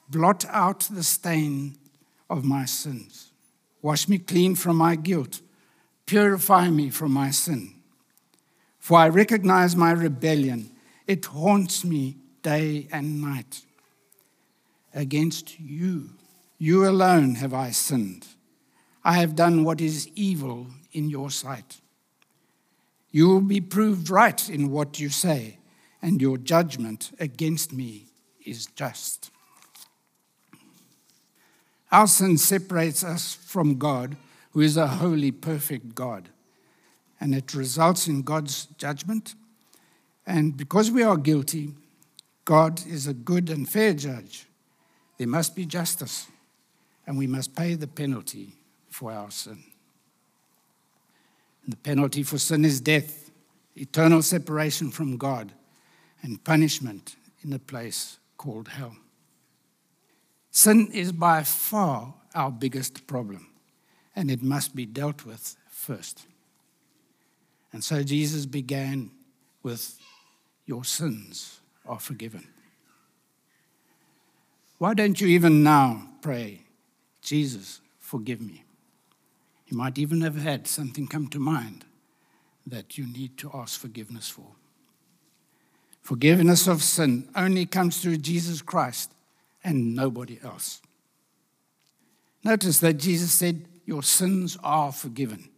Blot 0.08 0.44
out 0.48 0.88
the 0.92 1.02
stain 1.02 1.76
of 2.30 2.44
my 2.44 2.66
sins. 2.66 3.32
Wash 3.82 4.08
me 4.08 4.18
clean 4.18 4.54
from 4.54 4.76
my 4.76 4.94
guilt. 4.94 5.40
Purify 6.06 6.70
me 6.70 6.88
from 6.88 7.10
my 7.10 7.32
sin. 7.32 7.74
For 8.78 8.96
I 8.96 9.08
recognize 9.08 9.74
my 9.74 9.90
rebellion. 9.90 10.70
It 11.08 11.24
haunts 11.24 11.84
me 11.84 12.14
day 12.42 12.86
and 12.92 13.20
night. 13.20 13.62
Against 14.94 15.58
you, 15.58 16.10
you 16.58 16.88
alone 16.88 17.36
have 17.36 17.52
I 17.52 17.70
sinned. 17.70 18.26
I 19.04 19.14
have 19.18 19.36
done 19.36 19.64
what 19.64 19.80
is 19.80 20.08
evil 20.14 20.66
in 20.92 21.10
your 21.10 21.30
sight. 21.30 21.80
You 23.10 23.28
will 23.28 23.40
be 23.40 23.60
proved 23.60 24.10
right 24.10 24.48
in 24.48 24.70
what 24.70 24.98
you 24.98 25.08
say, 25.08 25.58
and 26.02 26.20
your 26.20 26.38
judgment 26.38 27.12
against 27.18 27.72
me 27.72 28.06
is 28.44 28.66
just. 28.66 29.30
Our 31.92 32.06
sin 32.06 32.36
separates 32.36 33.04
us 33.04 33.34
from 33.34 33.78
God, 33.78 34.16
who 34.52 34.60
is 34.60 34.76
a 34.76 34.86
holy, 34.86 35.30
perfect 35.30 35.94
God, 35.94 36.30
and 37.20 37.34
it 37.34 37.54
results 37.54 38.08
in 38.08 38.22
God's 38.22 38.66
judgment. 38.78 39.34
And 40.26 40.56
because 40.56 40.90
we 40.90 41.02
are 41.02 41.16
guilty, 41.16 41.74
God 42.44 42.84
is 42.86 43.06
a 43.06 43.14
good 43.14 43.50
and 43.50 43.68
fair 43.68 43.94
judge. 43.94 44.46
There 45.18 45.28
must 45.28 45.54
be 45.54 45.64
justice, 45.64 46.26
and 47.06 47.16
we 47.16 47.26
must 47.26 47.54
pay 47.54 47.74
the 47.74 47.86
penalty 47.86 48.54
for 48.90 49.12
our 49.12 49.30
sin. 49.30 49.62
And 51.64 51.72
the 51.72 51.76
penalty 51.76 52.22
for 52.22 52.38
sin 52.38 52.64
is 52.64 52.80
death, 52.80 53.30
eternal 53.76 54.22
separation 54.22 54.90
from 54.90 55.16
God, 55.16 55.52
and 56.22 56.42
punishment 56.42 57.16
in 57.42 57.52
a 57.52 57.58
place 57.58 58.18
called 58.36 58.68
hell. 58.68 58.96
Sin 60.50 60.88
is 60.92 61.12
by 61.12 61.42
far 61.42 62.14
our 62.34 62.50
biggest 62.50 63.06
problem, 63.06 63.50
and 64.14 64.30
it 64.30 64.42
must 64.42 64.74
be 64.74 64.86
dealt 64.86 65.24
with 65.24 65.56
first. 65.68 66.26
And 67.72 67.84
so 67.84 68.02
Jesus 68.02 68.46
began 68.46 69.10
with, 69.62 69.98
Your 70.64 70.84
sins 70.84 71.60
are 71.84 72.00
forgiven. 72.00 72.48
Why 74.78 74.94
don't 74.94 75.20
you 75.20 75.28
even 75.28 75.62
now 75.62 76.08
pray, 76.20 76.65
Jesus, 77.26 77.80
forgive 77.98 78.40
me? 78.40 78.62
You 79.66 79.76
might 79.76 79.98
even 79.98 80.20
have 80.20 80.36
had 80.36 80.68
something 80.68 81.08
come 81.08 81.26
to 81.28 81.40
mind 81.40 81.84
that 82.64 82.96
you 82.96 83.04
need 83.04 83.36
to 83.38 83.50
ask 83.52 83.80
forgiveness 83.80 84.28
for. 84.30 84.46
Forgiveness 86.02 86.68
of 86.68 86.84
sin 86.84 87.28
only 87.34 87.66
comes 87.66 88.00
through 88.00 88.18
Jesus 88.18 88.62
Christ 88.62 89.10
and 89.64 89.96
nobody 89.96 90.38
else. 90.44 90.80
Notice 92.44 92.78
that 92.78 92.94
Jesus 92.94 93.32
said, 93.32 93.66
Your 93.84 94.04
sins 94.04 94.56
are 94.62 94.92
forgiven. 94.92 95.48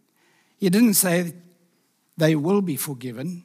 He 0.57 0.71
didn't 0.71 0.95
say 0.95 1.33
they 2.17 2.35
will 2.35 2.61
be 2.63 2.77
forgiven, 2.77 3.43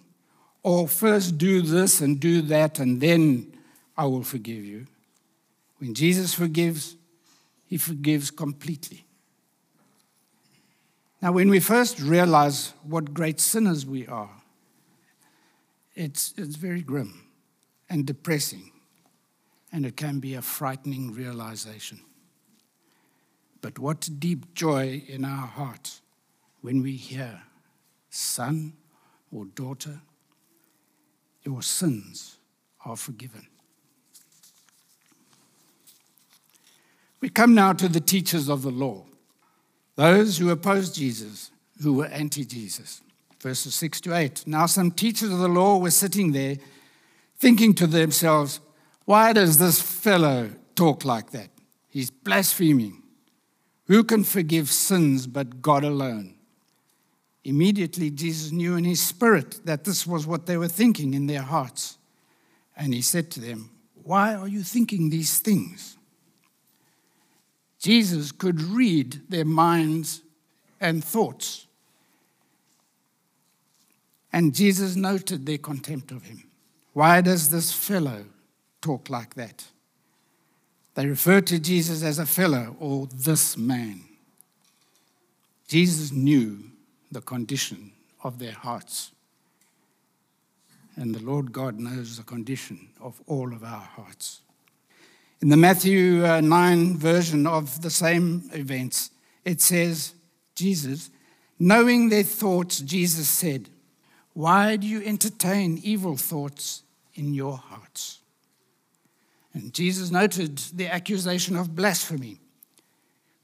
or 0.63 0.89
first 0.89 1.37
do 1.37 1.61
this 1.61 2.01
and 2.01 2.19
do 2.19 2.41
that, 2.41 2.79
and 2.79 3.03
then 3.03 3.55
I 3.99 4.07
will 4.07 4.23
forgive 4.23 4.65
you. 4.65 4.87
When 5.77 5.93
Jesus 5.93 6.33
forgives, 6.33 6.97
he 7.75 7.79
forgives 7.79 8.31
completely. 8.31 9.05
Now, 11.21 11.33
when 11.33 11.49
we 11.49 11.59
first 11.59 11.99
realize 11.99 12.73
what 12.85 13.13
great 13.13 13.41
sinners 13.41 13.85
we 13.85 14.07
are, 14.07 14.31
it's, 15.97 16.35
it's 16.37 16.55
very 16.55 16.83
grim 16.83 17.27
and 17.91 18.07
depressing 18.07 18.71
and 19.73 19.85
it 19.85 19.97
can 19.97 20.21
be 20.21 20.35
a 20.35 20.41
frightening 20.41 21.15
realization. 21.15 21.99
But 23.61 23.81
what 23.81 24.09
deep 24.21 24.55
joy 24.55 25.03
in 25.09 25.25
our 25.25 25.49
heart 25.49 26.01
when 26.61 26.81
we 26.81 26.93
hear, 26.93 27.43
son 28.09 28.75
or 29.33 29.47
daughter, 29.47 30.01
your 31.43 31.61
sins 31.61 32.37
are 32.87 32.97
forgiven. 32.97 33.49
We 37.25 37.31
come 37.31 37.55
now 37.55 37.73
to 37.73 37.89
the 37.89 38.03
teachers 38.03 38.51
of 38.51 38.61
the 38.61 38.71
law, 38.71 39.03
those 39.97 40.37
who 40.37 40.51
opposed 40.51 40.95
Jesus, 40.95 41.51
who 41.83 41.95
were 41.95 42.09
anti 42.09 42.45
Jesus. 42.45 43.01
Verses 43.41 43.75
6 43.77 44.03
to 44.03 44.15
8. 44.15 44.47
Now, 44.47 44.67
some 44.67 44.91
teachers 44.91 45.33
of 45.33 45.39
the 45.39 45.49
law 45.49 45.79
were 45.79 45.91
sitting 45.91 46.33
there, 46.33 46.57
thinking 47.39 47.73
to 47.77 47.87
themselves, 47.87 48.61
why 49.07 49.33
does 49.33 49.57
this 49.57 49.81
fellow 49.81 50.51
talk 50.75 51.07
like 51.07 51.31
that? 51.31 51.49
He's 51.89 52.11
blaspheming. 52.11 53.03
Who 53.87 54.05
can 54.05 54.23
forgive 54.23 54.69
sins 54.69 55.27
but 55.27 55.63
God 55.63 55.83
alone? 55.83 56.35
Immediately, 57.43 58.11
Jesus 58.11 58.53
knew 58.53 58.77
in 58.77 58.85
his 58.85 59.01
spirit 59.01 59.65
that 59.65 59.85
this 59.85 60.07
was 60.07 60.27
what 60.27 60.45
they 60.45 60.59
were 60.59 60.69
thinking 60.69 61.15
in 61.15 61.27
their 61.27 61.41
hearts. 61.41 61.97
And 62.77 62.93
he 62.93 63.01
said 63.01 63.31
to 63.31 63.41
them, 63.41 63.71
Why 63.95 64.35
are 64.35 64.47
you 64.47 64.63
thinking 64.63 65.09
these 65.09 65.39
things? 65.39 65.97
Jesus 67.85 68.33
could 68.33 68.63
read 68.63 69.21
their 69.29 69.45
minds 69.45 70.23
and 70.81 71.05
thoughts. 71.05 71.67
And 74.33 74.55
Jesus 74.55 74.97
noted 74.97 75.45
their 75.45 75.59
contempt 75.59 76.11
of 76.11 76.25
him. 76.25 76.45
Why 76.95 77.21
does 77.21 77.51
this 77.51 77.75
fellow 77.75 78.25
talk 78.85 79.09
like 79.09 79.35
that. 79.35 79.65
They 80.95 81.07
refer 81.07 81.41
to 81.41 81.59
Jesus 81.59 82.03
as 82.03 82.19
a 82.19 82.27
fellow 82.27 82.77
or 82.79 83.07
this 83.07 83.57
man. 83.57 84.03
Jesus 85.67 86.13
knew 86.13 86.59
the 87.11 87.23
condition 87.23 87.93
of 88.23 88.39
their 88.39 88.53
hearts. 88.53 89.11
And 90.97 91.15
the 91.15 91.23
Lord 91.23 91.51
God 91.51 91.81
knows 91.81 92.19
the 92.19 92.23
condition 92.23 92.89
of 93.01 93.21
all 93.27 93.55
of 93.55 93.65
our 93.65 93.89
hearts. 93.97 94.41
In 95.45 95.51
the 95.51 95.59
Matthew 95.59 96.25
uh, 96.25 96.41
9 96.41 96.97
version 96.97 97.47
of 97.47 97.83
the 97.83 97.91
same 97.91 98.49
events, 98.55 99.11
it 99.45 99.61
says, 99.61 100.15
Jesus, 100.55 101.11
knowing 101.59 102.09
their 102.09 102.23
thoughts, 102.23 102.81
Jesus 102.81 103.29
said, 103.29 103.69
Why 104.33 104.77
do 104.77 104.87
you 104.87 105.03
entertain 105.05 105.79
evil 105.83 106.17
thoughts 106.17 106.83
in 107.13 107.35
your 107.35 107.59
hearts? 107.59 108.21
And 109.53 109.75
Jesus 109.75 110.11
noted 110.11 110.57
the 110.73 110.89
accusation 110.89 111.57
of 111.57 111.77
blasphemy. 111.77 112.39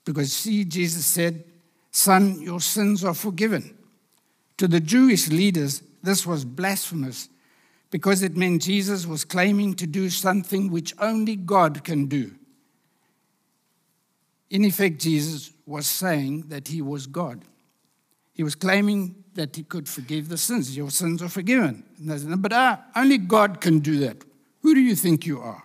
Because, 0.06 0.32
see, 0.32 0.64
Jesus 0.64 1.04
said, 1.04 1.44
Son, 1.90 2.40
your 2.40 2.60
sins 2.60 3.04
are 3.04 3.12
forgiven. 3.12 3.76
To 4.56 4.66
the 4.66 4.80
Jewish 4.80 5.28
leaders, 5.28 5.82
this 6.02 6.26
was 6.26 6.46
blasphemous 6.46 7.28
because 7.90 8.22
it 8.22 8.36
meant 8.36 8.62
Jesus 8.62 9.06
was 9.06 9.24
claiming 9.24 9.74
to 9.74 9.86
do 9.86 10.10
something 10.10 10.70
which 10.70 10.94
only 10.98 11.36
God 11.36 11.82
can 11.84 12.06
do. 12.06 12.32
In 14.48 14.64
effect, 14.64 15.00
Jesus 15.00 15.52
was 15.66 15.86
saying 15.86 16.48
that 16.48 16.68
he 16.68 16.82
was 16.82 17.06
God. 17.06 17.44
He 18.32 18.42
was 18.42 18.54
claiming 18.54 19.24
that 19.34 19.54
he 19.54 19.62
could 19.62 19.88
forgive 19.88 20.28
the 20.28 20.38
sins. 20.38 20.76
Your 20.76 20.90
sins 20.90 21.22
are 21.22 21.28
forgiven. 21.28 21.84
But 22.38 22.52
uh, 22.52 22.78
only 22.96 23.18
God 23.18 23.60
can 23.60 23.80
do 23.80 23.98
that. 24.00 24.24
Who 24.62 24.74
do 24.74 24.80
you 24.80 24.94
think 24.94 25.26
you 25.26 25.40
are? 25.40 25.64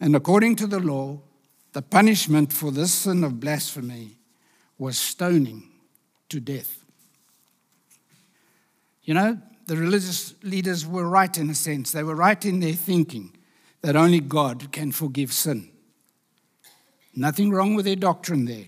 And 0.00 0.16
according 0.16 0.56
to 0.56 0.66
the 0.66 0.80
law, 0.80 1.20
the 1.72 1.82
punishment 1.82 2.52
for 2.52 2.70
this 2.70 2.92
sin 2.92 3.24
of 3.24 3.40
blasphemy 3.40 4.16
was 4.78 4.98
stoning 4.98 5.70
to 6.28 6.40
death. 6.40 6.84
You 9.04 9.14
know, 9.14 9.38
the 9.66 9.76
religious 9.76 10.34
leaders 10.42 10.86
were 10.86 11.08
right 11.08 11.36
in 11.36 11.50
a 11.50 11.54
sense. 11.54 11.92
They 11.92 12.02
were 12.02 12.14
right 12.14 12.44
in 12.44 12.60
their 12.60 12.74
thinking 12.74 13.32
that 13.80 13.96
only 13.96 14.20
God 14.20 14.72
can 14.72 14.92
forgive 14.92 15.32
sin. 15.32 15.68
Nothing 17.14 17.50
wrong 17.50 17.74
with 17.74 17.84
their 17.84 17.96
doctrine 17.96 18.44
there. 18.44 18.66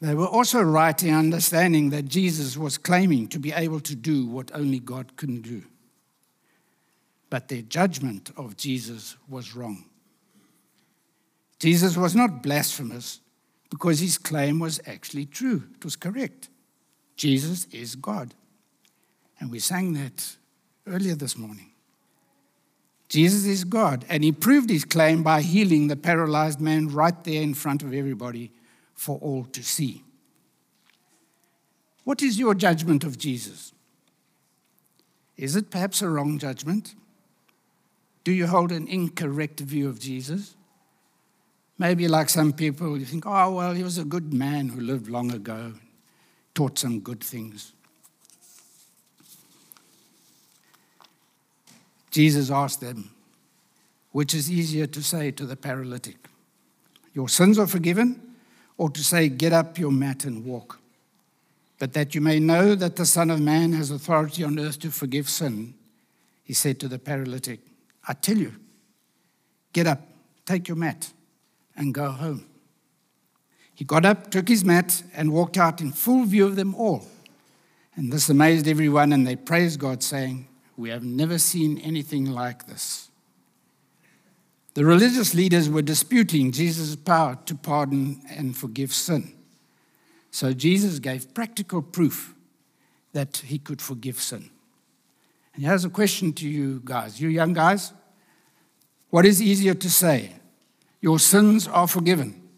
They 0.00 0.14
were 0.14 0.26
also 0.26 0.62
right 0.62 1.00
in 1.02 1.14
understanding 1.14 1.90
that 1.90 2.06
Jesus 2.06 2.56
was 2.56 2.78
claiming 2.78 3.28
to 3.28 3.38
be 3.38 3.52
able 3.52 3.80
to 3.80 3.94
do 3.94 4.26
what 4.26 4.50
only 4.54 4.78
God 4.78 5.16
can 5.16 5.40
do. 5.40 5.62
But 7.28 7.48
their 7.48 7.62
judgment 7.62 8.30
of 8.36 8.56
Jesus 8.56 9.16
was 9.28 9.54
wrong. 9.54 9.84
Jesus 11.58 11.96
was 11.96 12.14
not 12.14 12.42
blasphemous 12.42 13.20
because 13.68 14.00
his 14.00 14.18
claim 14.18 14.58
was 14.58 14.80
actually 14.86 15.26
true, 15.26 15.64
it 15.76 15.84
was 15.84 15.96
correct. 15.96 16.48
Jesus 17.16 17.66
is 17.66 17.94
God. 17.94 18.34
And 19.40 19.50
we 19.50 19.58
sang 19.58 19.94
that 19.94 20.36
earlier 20.86 21.14
this 21.14 21.36
morning. 21.36 21.72
Jesus 23.08 23.44
is 23.44 23.64
God, 23.64 24.04
and 24.08 24.22
he 24.22 24.30
proved 24.30 24.70
his 24.70 24.84
claim 24.84 25.24
by 25.24 25.40
healing 25.40 25.88
the 25.88 25.96
paralyzed 25.96 26.60
man 26.60 26.88
right 26.88 27.24
there 27.24 27.42
in 27.42 27.54
front 27.54 27.82
of 27.82 27.92
everybody 27.92 28.52
for 28.94 29.18
all 29.18 29.44
to 29.46 29.64
see. 29.64 30.04
What 32.04 32.22
is 32.22 32.38
your 32.38 32.54
judgment 32.54 33.02
of 33.02 33.18
Jesus? 33.18 33.72
Is 35.36 35.56
it 35.56 35.70
perhaps 35.70 36.02
a 36.02 36.08
wrong 36.08 36.38
judgment? 36.38 36.94
Do 38.22 38.30
you 38.30 38.46
hold 38.46 38.70
an 38.70 38.86
incorrect 38.86 39.58
view 39.60 39.88
of 39.88 39.98
Jesus? 39.98 40.54
Maybe, 41.78 42.06
like 42.06 42.28
some 42.28 42.52
people, 42.52 42.98
you 42.98 43.06
think, 43.06 43.24
oh, 43.26 43.54
well, 43.54 43.72
he 43.72 43.82
was 43.82 43.96
a 43.96 44.04
good 44.04 44.34
man 44.34 44.68
who 44.68 44.80
lived 44.80 45.08
long 45.08 45.32
ago, 45.32 45.72
taught 46.54 46.78
some 46.78 47.00
good 47.00 47.24
things. 47.24 47.72
Jesus 52.10 52.50
asked 52.50 52.80
them, 52.80 53.10
which 54.12 54.34
is 54.34 54.50
easier 54.50 54.86
to 54.86 55.02
say 55.02 55.30
to 55.30 55.46
the 55.46 55.56
paralytic, 55.56 56.28
Your 57.14 57.28
sins 57.28 57.58
are 57.58 57.66
forgiven, 57.66 58.20
or 58.76 58.90
to 58.90 59.04
say, 59.04 59.28
Get 59.28 59.52
up 59.52 59.78
your 59.78 59.92
mat 59.92 60.24
and 60.24 60.44
walk? 60.44 60.80
But 61.78 61.92
that 61.94 62.14
you 62.14 62.20
may 62.20 62.38
know 62.40 62.74
that 62.74 62.96
the 62.96 63.06
Son 63.06 63.30
of 63.30 63.40
Man 63.40 63.72
has 63.72 63.90
authority 63.90 64.44
on 64.44 64.58
earth 64.58 64.78
to 64.80 64.90
forgive 64.90 65.28
sin, 65.28 65.74
he 66.42 66.52
said 66.52 66.80
to 66.80 66.88
the 66.88 66.98
paralytic, 66.98 67.60
I 68.06 68.12
tell 68.12 68.36
you, 68.36 68.52
get 69.72 69.86
up, 69.86 70.02
take 70.44 70.66
your 70.66 70.76
mat, 70.76 71.12
and 71.76 71.94
go 71.94 72.10
home. 72.10 72.44
He 73.74 73.84
got 73.84 74.04
up, 74.04 74.30
took 74.30 74.48
his 74.48 74.64
mat, 74.64 75.02
and 75.14 75.32
walked 75.32 75.56
out 75.56 75.80
in 75.80 75.92
full 75.92 76.24
view 76.24 76.44
of 76.46 76.56
them 76.56 76.74
all. 76.74 77.06
And 77.94 78.12
this 78.12 78.28
amazed 78.28 78.68
everyone, 78.68 79.12
and 79.12 79.26
they 79.26 79.36
praised 79.36 79.80
God, 79.80 80.02
saying, 80.02 80.48
we 80.80 80.88
have 80.88 81.04
never 81.04 81.38
seen 81.38 81.78
anything 81.78 82.24
like 82.24 82.66
this. 82.66 83.10
The 84.74 84.84
religious 84.84 85.34
leaders 85.34 85.68
were 85.68 85.82
disputing 85.82 86.52
Jesus' 86.52 86.96
power 86.96 87.38
to 87.44 87.54
pardon 87.54 88.22
and 88.30 88.56
forgive 88.56 88.94
sin. 88.94 89.34
So 90.30 90.52
Jesus 90.52 90.98
gave 90.98 91.34
practical 91.34 91.82
proof 91.82 92.34
that 93.12 93.38
he 93.38 93.58
could 93.58 93.82
forgive 93.82 94.20
sin. 94.20 94.48
And 95.54 95.64
here's 95.64 95.84
a 95.84 95.90
question 95.90 96.32
to 96.34 96.48
you 96.48 96.80
guys, 96.84 97.20
you 97.20 97.28
young 97.28 97.52
guys. 97.52 97.92
What 99.10 99.26
is 99.26 99.42
easier 99.42 99.74
to 99.74 99.90
say? 99.90 100.32
Your 101.00 101.18
sins 101.18 101.66
are 101.68 101.88
forgiven. 101.88 102.48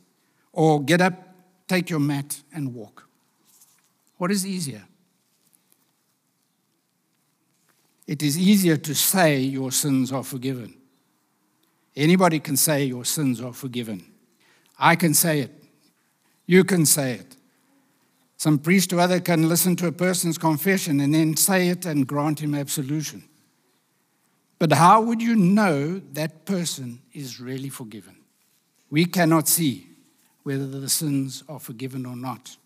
Or 0.52 0.82
get 0.82 1.00
up, 1.00 1.14
take 1.66 1.88
your 1.88 2.00
mat, 2.00 2.42
and 2.54 2.74
walk. 2.74 3.08
What 4.18 4.30
is 4.30 4.46
easier? 4.46 4.84
It 8.06 8.22
is 8.22 8.38
easier 8.38 8.76
to 8.76 8.94
say 8.94 9.38
your 9.40 9.70
sins 9.70 10.12
are 10.12 10.24
forgiven. 10.24 10.74
Anybody 11.94 12.40
can 12.40 12.56
say 12.56 12.84
your 12.84 13.04
sins 13.04 13.40
are 13.40 13.52
forgiven. 13.52 14.04
I 14.78 14.96
can 14.96 15.14
say 15.14 15.40
it. 15.40 15.50
You 16.46 16.64
can 16.64 16.86
say 16.86 17.12
it. 17.12 17.36
Some 18.36 18.58
priest 18.58 18.92
or 18.92 18.98
other 18.98 19.20
can 19.20 19.48
listen 19.48 19.76
to 19.76 19.86
a 19.86 19.92
person's 19.92 20.36
confession 20.36 21.00
and 21.00 21.14
then 21.14 21.36
say 21.36 21.68
it 21.68 21.86
and 21.86 22.06
grant 22.06 22.40
him 22.40 22.54
absolution. 22.54 23.22
But 24.58 24.72
how 24.72 25.00
would 25.02 25.22
you 25.22 25.36
know 25.36 26.00
that 26.12 26.44
person 26.44 27.00
is 27.12 27.40
really 27.40 27.68
forgiven? 27.68 28.16
We 28.90 29.04
cannot 29.04 29.48
see 29.48 29.86
whether 30.42 30.66
the 30.66 30.88
sins 30.88 31.44
are 31.48 31.60
forgiven 31.60 32.04
or 32.04 32.16
not. 32.16 32.56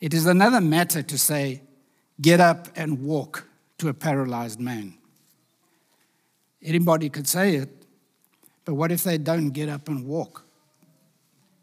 It 0.00 0.14
is 0.14 0.26
another 0.26 0.60
matter 0.60 1.02
to 1.02 1.18
say, 1.18 1.62
get 2.20 2.38
up 2.38 2.68
and 2.76 3.02
walk 3.02 3.46
to 3.78 3.88
a 3.88 3.94
paralyzed 3.94 4.60
man. 4.60 4.98
Anybody 6.62 7.10
could 7.10 7.28
say 7.28 7.56
it, 7.56 7.70
but 8.64 8.74
what 8.74 8.90
if 8.90 9.04
they 9.04 9.18
don't 9.18 9.50
get 9.50 9.68
up 9.68 9.88
and 9.88 10.06
walk? 10.06 10.44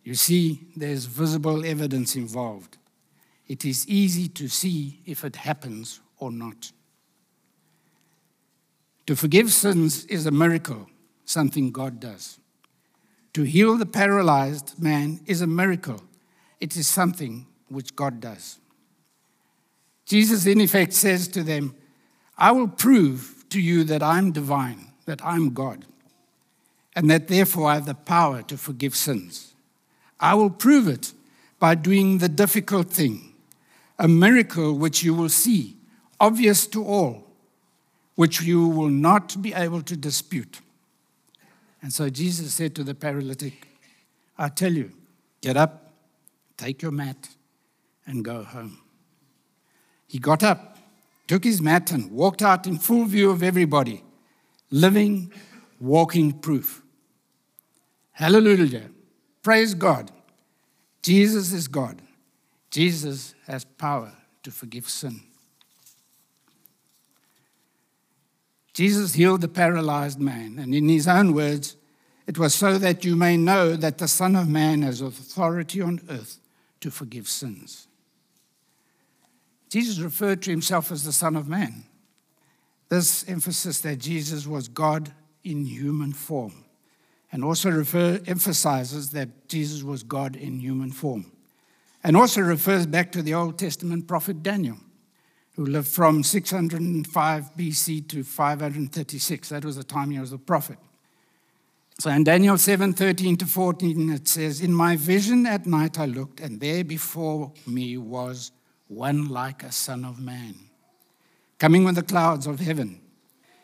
You 0.03 0.15
see, 0.15 0.67
there's 0.75 1.05
visible 1.05 1.65
evidence 1.65 2.15
involved. 2.15 2.77
It 3.47 3.65
is 3.65 3.87
easy 3.87 4.27
to 4.29 4.47
see 4.47 5.01
if 5.05 5.23
it 5.23 5.35
happens 5.35 5.99
or 6.17 6.31
not. 6.31 6.71
To 9.07 9.15
forgive 9.15 9.51
sins 9.51 10.05
is 10.05 10.25
a 10.25 10.31
miracle, 10.31 10.87
something 11.25 11.71
God 11.71 11.99
does. 11.99 12.39
To 13.33 13.43
heal 13.43 13.77
the 13.77 13.85
paralyzed 13.85 14.81
man 14.81 15.19
is 15.25 15.41
a 15.41 15.47
miracle. 15.47 16.01
It 16.59 16.77
is 16.77 16.87
something 16.87 17.47
which 17.67 17.95
God 17.95 18.21
does. 18.21 18.59
Jesus, 20.05 20.45
in 20.45 20.61
effect, 20.61 20.93
says 20.93 21.27
to 21.29 21.43
them, 21.43 21.75
I 22.37 22.51
will 22.51 22.67
prove 22.67 23.45
to 23.49 23.61
you 23.61 23.83
that 23.85 24.01
I'm 24.01 24.31
divine, 24.31 24.87
that 25.05 25.23
I'm 25.23 25.53
God, 25.53 25.85
and 26.95 27.09
that 27.09 27.27
therefore 27.27 27.69
I 27.69 27.75
have 27.75 27.85
the 27.85 27.93
power 27.93 28.41
to 28.43 28.57
forgive 28.57 28.95
sins. 28.95 29.53
I 30.19 30.33
will 30.35 30.49
prove 30.49 30.87
it 30.87 31.13
by 31.59 31.75
doing 31.75 32.17
the 32.17 32.29
difficult 32.29 32.89
thing, 32.89 33.33
a 33.99 34.07
miracle 34.07 34.73
which 34.73 35.03
you 35.03 35.13
will 35.13 35.29
see, 35.29 35.75
obvious 36.19 36.67
to 36.67 36.83
all, 36.83 37.27
which 38.15 38.41
you 38.41 38.67
will 38.67 38.89
not 38.89 39.41
be 39.41 39.53
able 39.53 39.81
to 39.83 39.95
dispute. 39.95 40.61
And 41.81 41.91
so 41.91 42.09
Jesus 42.09 42.53
said 42.53 42.75
to 42.75 42.83
the 42.83 42.95
paralytic, 42.95 43.67
I 44.37 44.49
tell 44.49 44.71
you, 44.71 44.91
get 45.41 45.57
up, 45.57 45.91
take 46.57 46.81
your 46.81 46.91
mat, 46.91 47.29
and 48.05 48.23
go 48.23 48.43
home. 48.43 48.79
He 50.07 50.19
got 50.19 50.43
up 50.43 50.72
took 51.33 51.45
his 51.45 51.63
mat 51.63 51.89
and 51.89 52.11
walked 52.11 52.43
out 52.43 52.67
in 52.67 52.77
full 52.77 53.05
view 53.05 53.31
of 53.31 53.41
everybody, 53.41 54.03
living, 54.69 55.33
walking 55.79 56.31
proof. 56.31 56.83
Hallelujah. 58.11 58.91
Praise 59.41 59.73
God. 59.73 60.11
Jesus 61.01 61.51
is 61.51 61.67
God. 61.67 62.03
Jesus 62.69 63.33
has 63.47 63.65
power 63.65 64.13
to 64.43 64.51
forgive 64.51 64.87
sin. 64.87 65.21
Jesus 68.75 69.15
healed 69.15 69.41
the 69.41 69.47
paralyzed 69.47 70.19
man, 70.19 70.59
and 70.59 70.75
in 70.75 70.87
his 70.87 71.07
own 71.07 71.33
words, 71.33 71.77
it 72.27 72.37
was 72.37 72.53
so 72.53 72.77
that 72.77 73.03
you 73.03 73.15
may 73.15 73.37
know 73.37 73.75
that 73.75 73.97
the 73.97 74.07
Son 74.07 74.35
of 74.35 74.47
Man 74.47 74.83
has 74.83 75.01
authority 75.01 75.81
on 75.81 75.99
earth 76.11 76.37
to 76.81 76.91
forgive 76.91 77.27
sins. 77.27 77.87
Jesus 79.73 79.97
referred 79.97 80.43
to 80.43 80.51
himself 80.51 80.91
as 80.91 81.03
the 81.03 81.11
Son 81.11 81.35
of 81.35 81.47
Man. 81.47 81.85
This 82.89 83.27
emphasis 83.27 83.81
that 83.81 83.97
Jesus 83.97 84.45
was 84.45 84.67
God 84.67 85.11
in 85.43 85.65
human 85.65 86.13
form, 86.13 86.65
and 87.31 87.43
also 87.43 87.71
refer, 87.71 88.19
emphasizes 88.27 89.09
that 89.13 89.47
Jesus 89.47 89.81
was 89.81 90.03
God 90.03 90.35
in 90.35 90.59
human 90.59 90.91
form, 90.91 91.31
and 92.03 92.15
also 92.15 92.41
refers 92.41 92.85
back 92.85 93.11
to 93.13 93.23
the 93.23 93.33
Old 93.33 93.57
Testament 93.57 94.07
prophet 94.07 94.43
Daniel, 94.43 94.77
who 95.55 95.65
lived 95.65 95.87
from 95.87 96.21
605 96.21 97.55
BC 97.57 98.07
to 98.09 98.23
536. 98.23 99.49
That 99.49 99.65
was 99.65 99.77
the 99.77 99.83
time 99.83 100.11
he 100.11 100.19
was 100.19 100.33
a 100.33 100.37
prophet. 100.37 100.77
So 101.99 102.11
in 102.11 102.23
Daniel 102.23 102.59
7 102.59 102.93
13 102.93 103.37
to 103.37 103.47
14, 103.47 104.11
it 104.11 104.27
says, 104.27 104.61
In 104.61 104.71
my 104.71 104.97
vision 104.97 105.47
at 105.47 105.65
night 105.65 105.97
I 105.97 106.05
looked, 106.05 106.41
and 106.41 106.59
there 106.59 106.83
before 106.83 107.51
me 107.65 107.97
was 107.97 108.51
one 108.95 109.27
like 109.27 109.63
a 109.63 109.71
son 109.71 110.05
of 110.05 110.19
man, 110.19 110.55
coming 111.57 111.83
with 111.83 111.95
the 111.95 112.03
clouds 112.03 112.47
of 112.47 112.59
heaven. 112.59 113.01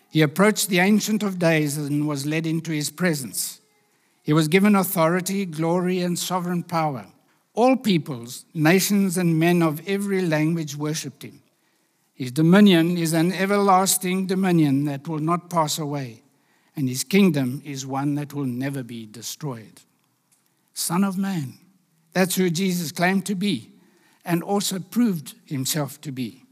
He 0.10 0.22
approached 0.22 0.70
the 0.70 0.80
Ancient 0.80 1.22
of 1.22 1.38
Days 1.38 1.78
and 1.78 2.08
was 2.08 2.26
led 2.26 2.48
into 2.48 2.72
his 2.72 2.89
presence. 2.89 3.62
He 4.24 4.34
was 4.34 4.48
given 4.48 4.76
authority, 4.76 5.46
glory, 5.46 6.02
and 6.02 6.18
sovereign 6.18 6.63
power. 6.63 7.06
All 7.54 7.76
peoples, 7.76 8.46
nations, 8.54 9.18
and 9.18 9.39
men 9.39 9.62
of 9.62 9.88
every 9.88 10.22
language 10.22 10.76
worshipped 10.76 11.24
him. 11.24 11.42
His 12.13 12.32
dominion 12.32 12.98
is 12.98 13.13
an 13.13 13.32
everlasting 13.32 14.28
dominion 14.28 14.86
that 14.86 15.08
will 15.08 15.20
not 15.20 15.50
pass 15.50 15.78
away, 15.78 16.24
and 16.76 16.89
his 16.89 17.04
kingdom 17.04 17.62
is 17.63 17.86
one 17.86 18.15
that 18.15 18.34
will 18.34 18.46
never 18.46 18.84
be 18.84 19.06
destroyed. 19.06 19.82
Son 20.74 21.04
of 21.04 21.18
Man, 21.18 21.60
that's 22.13 22.36
who 22.36 22.50
Jesus 22.50 22.92
claimed 22.92 23.26
to 23.26 23.36
be 23.36 23.72
and 24.25 24.43
also 24.43 24.79
proved 24.79 25.36
himself 25.45 25.99
to 26.01 26.12
be. 26.12 26.43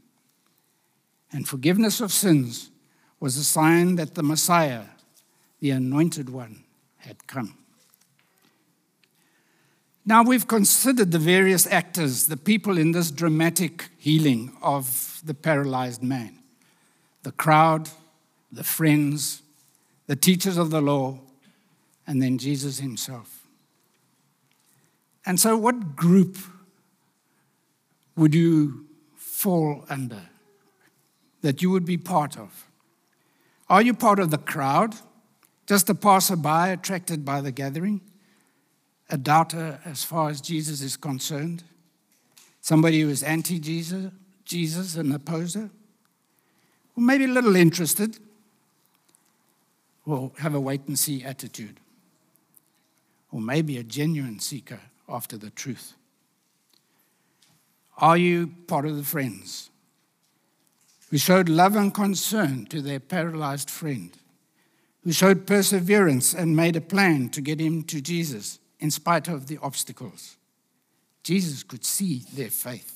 And 1.32 1.46
forgiveness 1.46 2.00
of 2.00 2.12
sins 2.12 2.70
was 3.20 3.36
a 3.36 3.44
sign 3.44 3.96
that 3.96 4.14
the 4.14 4.22
Messiah, 4.22 4.84
the 5.60 5.70
anointed 5.70 6.30
one, 6.30 6.64
had 6.98 7.26
come. 7.26 7.54
Now 10.06 10.22
we've 10.22 10.48
considered 10.48 11.12
the 11.12 11.18
various 11.18 11.66
actors, 11.66 12.28
the 12.28 12.36
people 12.38 12.78
in 12.78 12.92
this 12.92 13.10
dramatic 13.10 13.90
healing 13.98 14.56
of 14.62 15.20
the 15.24 15.34
paralyzed 15.34 16.02
man 16.02 16.34
the 17.24 17.32
crowd, 17.32 17.90
the 18.50 18.64
friends, 18.64 19.42
the 20.06 20.16
teachers 20.16 20.56
of 20.56 20.70
the 20.70 20.80
law, 20.80 21.18
and 22.06 22.22
then 22.22 22.38
Jesus 22.38 22.78
himself. 22.78 23.46
And 25.26 25.38
so, 25.38 25.58
what 25.58 25.94
group 25.94 26.38
would 28.18 28.34
you 28.34 28.86
fall 29.14 29.84
under 29.88 30.20
that 31.40 31.62
you 31.62 31.70
would 31.70 31.84
be 31.84 31.96
part 31.96 32.36
of? 32.36 32.66
Are 33.70 33.82
you 33.82 33.94
part 33.94 34.18
of 34.18 34.30
the 34.30 34.38
crowd, 34.38 34.94
just 35.66 35.88
a 35.88 35.94
passerby 35.94 36.72
attracted 36.72 37.24
by 37.24 37.40
the 37.40 37.52
gathering? 37.52 38.00
a 39.10 39.16
doubter 39.16 39.80
as 39.84 40.04
far 40.04 40.30
as 40.30 40.40
Jesus 40.40 40.82
is 40.82 40.96
concerned, 40.96 41.64
somebody 42.60 43.00
who 43.00 43.08
is 43.08 43.22
anti 43.22 43.58
Jesus, 43.58 44.12
Jesus, 44.44 44.96
an 44.96 45.12
opposer, 45.12 45.70
or 46.96 47.02
maybe 47.02 47.24
a 47.24 47.28
little 47.28 47.56
interested, 47.56 48.18
or 50.04 50.32
have 50.38 50.54
a 50.54 50.60
wait 50.60 50.86
and 50.86 50.98
see 50.98 51.24
attitude, 51.24 51.80
or 53.32 53.40
maybe 53.40 53.78
a 53.78 53.82
genuine 53.82 54.40
seeker 54.40 54.80
after 55.08 55.36
the 55.36 55.50
truth. 55.50 55.94
Are 57.98 58.16
you 58.16 58.48
part 58.66 58.86
of 58.86 58.96
the 58.96 59.04
friends 59.04 59.70
who 61.10 61.18
showed 61.18 61.48
love 61.48 61.76
and 61.76 61.92
concern 61.92 62.66
to 62.66 62.80
their 62.80 63.00
paralyzed 63.00 63.68
friend, 63.68 64.16
who 65.04 65.12
showed 65.12 65.46
perseverance 65.46 66.32
and 66.32 66.56
made 66.56 66.76
a 66.76 66.80
plan 66.80 67.28
to 67.30 67.40
get 67.40 67.60
him 67.60 67.82
to 67.84 68.00
Jesus? 68.00 68.58
in 68.80 68.90
spite 68.90 69.28
of 69.28 69.46
the 69.46 69.58
obstacles. 69.62 70.36
Jesus 71.22 71.62
could 71.62 71.84
see 71.84 72.22
their 72.32 72.50
faith. 72.50 72.94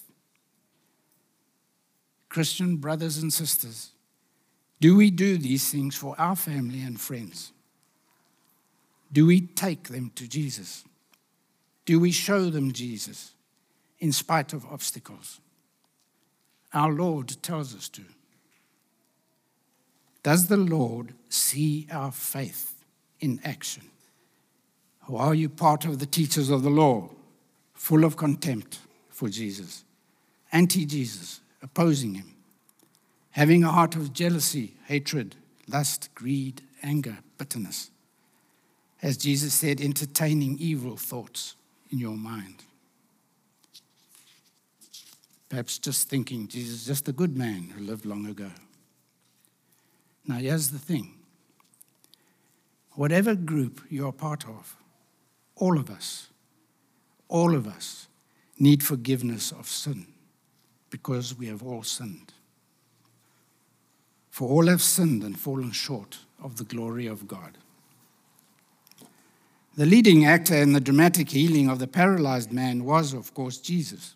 Christian 2.28 2.76
brothers 2.76 3.18
and 3.18 3.32
sisters, 3.32 3.90
do 4.80 4.96
we 4.96 5.10
do 5.10 5.36
these 5.36 5.70
things 5.70 5.94
for 5.94 6.18
our 6.18 6.34
family 6.34 6.82
and 6.82 7.00
friends? 7.00 7.52
Do 9.12 9.26
we 9.26 9.42
take 9.42 9.88
them 9.88 10.10
to 10.14 10.26
Jesus? 10.26 10.84
Do 11.84 12.00
we 12.00 12.10
show 12.10 12.48
them 12.48 12.72
Jesus 12.72 13.32
in 14.02 14.10
spite 14.10 14.52
of 14.52 14.66
obstacles? 14.66 15.40
Our 16.74 16.92
Lord 16.92 17.40
tells 17.40 17.74
us 17.74 17.88
to. 17.90 18.02
Does 20.24 20.48
the 20.48 20.56
Lord 20.56 21.14
see 21.28 21.86
our 21.90 22.10
faith 22.10 22.74
in 23.20 23.40
action? 23.44 23.84
Or 25.08 25.20
are 25.20 25.34
you 25.34 25.48
part 25.48 25.84
of 25.84 26.00
the 26.00 26.06
teachers 26.06 26.50
of 26.50 26.64
the 26.64 26.70
law, 26.70 27.10
full 27.74 28.04
of 28.04 28.16
contempt 28.16 28.80
for 29.08 29.28
Jesus, 29.28 29.84
anti 30.50 30.84
Jesus, 30.84 31.40
opposing 31.62 32.14
him, 32.14 32.34
having 33.30 33.62
a 33.62 33.70
heart 33.70 33.94
of 33.94 34.12
jealousy, 34.12 34.74
hatred, 34.86 35.36
lust, 35.68 36.08
greed, 36.16 36.62
anger, 36.82 37.18
bitterness? 37.38 37.90
As 39.00 39.16
Jesus 39.16 39.54
said, 39.54 39.80
entertaining 39.80 40.56
evil 40.58 40.96
thoughts 40.96 41.54
in 41.92 41.98
your 41.98 42.16
mind. 42.16 42.64
Perhaps 45.52 45.80
just 45.80 46.08
thinking 46.08 46.48
Jesus 46.48 46.76
is 46.76 46.86
just 46.86 47.08
a 47.08 47.12
good 47.12 47.36
man 47.36 47.74
who 47.76 47.84
lived 47.84 48.06
long 48.06 48.24
ago. 48.24 48.50
Now, 50.26 50.36
here's 50.36 50.70
the 50.70 50.78
thing 50.78 51.12
whatever 52.92 53.34
group 53.34 53.82
you're 53.90 54.12
part 54.12 54.48
of, 54.48 54.74
all 55.56 55.76
of 55.76 55.90
us, 55.90 56.30
all 57.28 57.54
of 57.54 57.66
us 57.66 58.08
need 58.58 58.82
forgiveness 58.82 59.52
of 59.52 59.68
sin 59.68 60.06
because 60.88 61.36
we 61.36 61.48
have 61.48 61.62
all 61.62 61.82
sinned. 61.82 62.32
For 64.30 64.48
all 64.48 64.68
have 64.68 64.80
sinned 64.80 65.22
and 65.22 65.38
fallen 65.38 65.72
short 65.72 66.20
of 66.42 66.56
the 66.56 66.64
glory 66.64 67.06
of 67.06 67.28
God. 67.28 67.58
The 69.76 69.84
leading 69.84 70.24
actor 70.24 70.56
in 70.56 70.72
the 70.72 70.80
dramatic 70.80 71.28
healing 71.28 71.68
of 71.68 71.78
the 71.78 71.86
paralyzed 71.86 72.52
man 72.52 72.86
was, 72.86 73.12
of 73.12 73.34
course, 73.34 73.58
Jesus. 73.58 74.14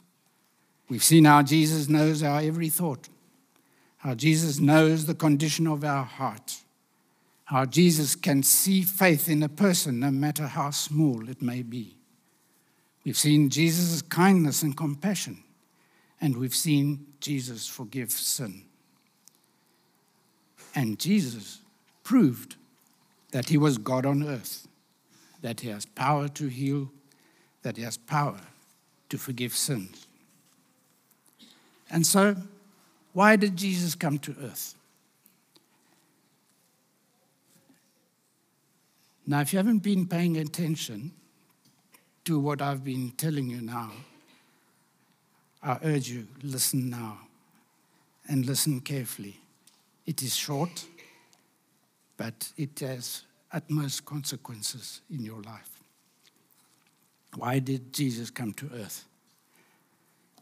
We've 0.89 1.05
seen 1.05 1.25
how 1.25 1.43
Jesus 1.43 1.89
knows 1.89 2.23
our 2.23 2.41
every 2.41 2.69
thought, 2.69 3.09
how 3.99 4.15
Jesus 4.15 4.61
knows 4.61 5.07
the 5.07 5.15
condition 5.15 5.67
of 5.67 5.85
our 5.85 6.05
heart 6.05 6.61
how 7.47 7.65
Jesus 7.65 8.17
can 8.17 8.43
see 8.43 8.83
faith 8.83 9.29
in 9.29 9.43
a 9.43 9.49
person, 9.49 10.01
no 10.01 10.11
matter 10.11 10.49
how 10.49 10.71
small 10.71 11.29
it 11.29 11.41
may 11.41 11.63
be. 11.63 11.95
We've 13.05 13.17
seen 13.17 13.51
Jesus' 13.51 14.03
kindness 14.03 14.63
and 14.63 14.77
compassion, 14.77 15.45
and 16.21 16.37
we've 16.37 16.57
seen 16.57 17.07
Jesus 17.21 17.69
forgive 17.69 18.11
sin. 18.11 18.65
And 20.75 20.99
Jesus 20.99 21.61
proved 22.03 22.57
that 23.31 23.49
he 23.49 23.57
was 23.57 23.79
God 23.79 24.05
on 24.05 24.25
earth, 24.25 24.67
that 25.41 25.61
he 25.61 25.69
has 25.69 25.87
power 25.87 26.27
to 26.31 26.49
heal, 26.49 26.91
that 27.63 27.77
he 27.77 27.85
has 27.85 27.97
power 27.97 28.41
to 29.09 29.19
forgive 29.19 29.55
sins. 29.55 30.06
And 31.91 32.07
so, 32.07 32.37
why 33.13 33.37
did 33.37 33.57
Jesus 33.57 33.95
come 33.95 34.19
to 34.21 34.35
earth? 34.43 34.75
Now, 39.27 39.41
if 39.41 39.53
you 39.53 39.59
haven't 39.59 39.81
been 39.81 40.07
paying 40.07 40.37
attention 40.37 41.13
to 42.25 42.39
what 42.39 42.63
I've 42.63 42.85
been 42.85 43.13
telling 43.13 43.49
you 43.49 43.61
now, 43.61 43.93
I 45.63 45.79
urge 45.83 46.09
you, 46.09 46.29
listen 46.43 46.91
now 46.91 47.19
and 48.29 48.47
listen 48.47 48.81
carefully. 48.81 49.41
It 50.07 50.23
is 50.23 50.35
short, 50.37 50.87
but 52.17 52.53
it 52.57 52.79
has 52.81 53.23
utmost 53.53 54.05
consequences 54.05 55.01
in 55.11 55.25
your 55.25 55.43
life. 55.43 55.71
Why 57.35 57.59
did 57.59 57.93
Jesus 57.93 58.31
come 58.31 58.53
to 58.55 58.71
earth? 58.75 59.05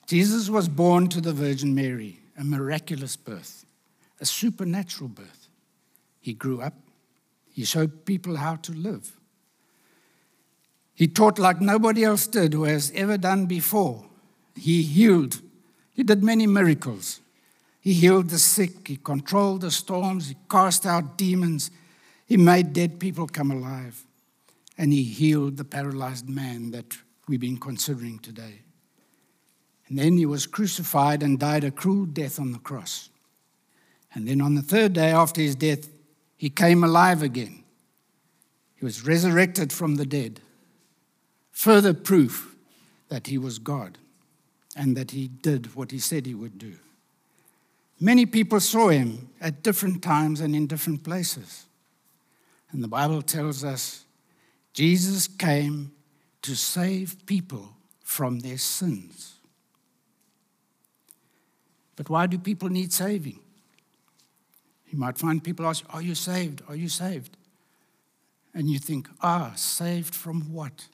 Jesus 0.07 0.49
was 0.49 0.69
born 0.69 1.09
to 1.09 1.21
the 1.21 1.33
Virgin 1.33 1.75
Mary, 1.75 2.21
a 2.39 2.45
miraculous 2.45 3.17
birth, 3.17 3.65
a 4.21 4.27
supernatural 4.27 5.09
birth. 5.09 5.49
He 6.21 6.35
grew 6.35 6.61
up 6.61 6.75
he 7.55 7.65
showed 7.65 8.05
people 8.05 8.37
how 8.37 8.57
to 8.57 8.73
live. 8.73 9.17
He 10.93 11.07
taught 11.07 11.39
like 11.39 11.61
nobody 11.61 12.03
else 12.03 12.27
did 12.27 12.53
who 12.53 12.65
has 12.65 12.91
ever 12.97 13.17
done 13.17 13.47
before. 13.47 14.05
He 14.57 14.83
healed. 14.83 15.41
He 15.93 16.03
did 16.03 16.25
many 16.25 16.49
miracles. 16.49 17.21
He 17.81 17.93
healed 17.93 18.31
the 18.31 18.39
sick. 18.39 18.89
He 18.89 18.97
controlled 18.97 19.61
the 19.61 19.71
storms. 19.71 20.29
He 20.29 20.37
cast 20.51 20.85
out 20.85 21.17
demons. 21.17 21.71
He 22.27 22.37
made 22.37 22.73
dead 22.73 22.99
people 22.99 23.29
come 23.29 23.53
alive. 23.53 24.03
And 24.77 24.93
he 24.93 25.05
healed 25.05 25.57
the 25.57 25.65
paralyzed 25.65 26.29
man 26.29 26.73
that 26.73 26.99
we've 27.29 27.39
been 27.39 27.59
considering 27.59 28.19
today. 28.19 28.64
And 29.95 30.03
then 30.03 30.19
he 30.19 30.27
was 30.27 30.49
crucified 30.49 31.23
and 31.23 31.39
died 31.39 31.63
a 31.63 31.71
cruel 31.71 32.05
death 32.05 32.41
on 32.41 32.51
the 32.51 32.59
cross. 32.59 33.11
And 34.13 34.27
then 34.27 34.41
on 34.41 34.57
the 34.57 34.61
third 34.61 34.93
day 34.93 35.13
after 35.13 35.41
his 35.41 35.55
death, 35.55 35.89
he 36.37 36.51
came 36.51 36.83
alive 36.83 37.23
again. 37.23 37.63
He 38.75 38.85
was 38.85 39.07
resurrected 39.07 39.73
from 39.73 39.95
the 39.95 40.05
dead. 40.05 40.41
Further 41.53 41.95
proof 41.95 42.57
that 43.09 43.29
he 43.29 43.39
was 43.39 43.61
God 43.61 43.99
and 44.75 44.97
that 44.97 45.13
he 45.13 45.29
did 45.29 45.77
what 45.77 45.93
he 45.93 46.01
said 46.01 46.27
he 46.27 46.35
would 46.35 46.59
do. 46.59 46.75
Many 48.01 48.27
people 48.27 48.59
saw 48.59 48.89
him 48.89 49.29
at 49.41 49.63
different 49.63 50.03
times 50.03 50.41
and 50.41 50.57
in 50.57 50.67
different 50.67 51.05
places. 51.05 51.67
And 52.73 52.83
the 52.83 52.89
Bible 52.89 53.23
tells 53.23 53.63
us 53.63 54.05
Jesus 54.73 55.29
came 55.29 55.93
to 56.43 56.57
save 56.57 57.25
people 57.27 57.77
from 58.03 58.41
their 58.41 58.59
sins. 58.59 59.34
But 61.97 62.09
why 62.09 62.27
do 62.27 62.39
people 62.39 62.69
need 62.69 62.93
saving? 62.93 63.39
You 64.91 64.99
might 64.99 65.19
find 65.19 65.43
people 65.43 65.67
ask, 65.67 65.85
Are 65.91 66.03
you 66.03 66.15
saved? 66.15 66.63
Are 66.69 66.77
you 66.77 66.89
saved? 66.89 67.37
And 68.55 68.71
you 68.71 68.79
think, 68.79 69.09
Ah, 69.21 69.53
saved 69.57 70.15
from 70.15 70.53
what? 70.53 70.87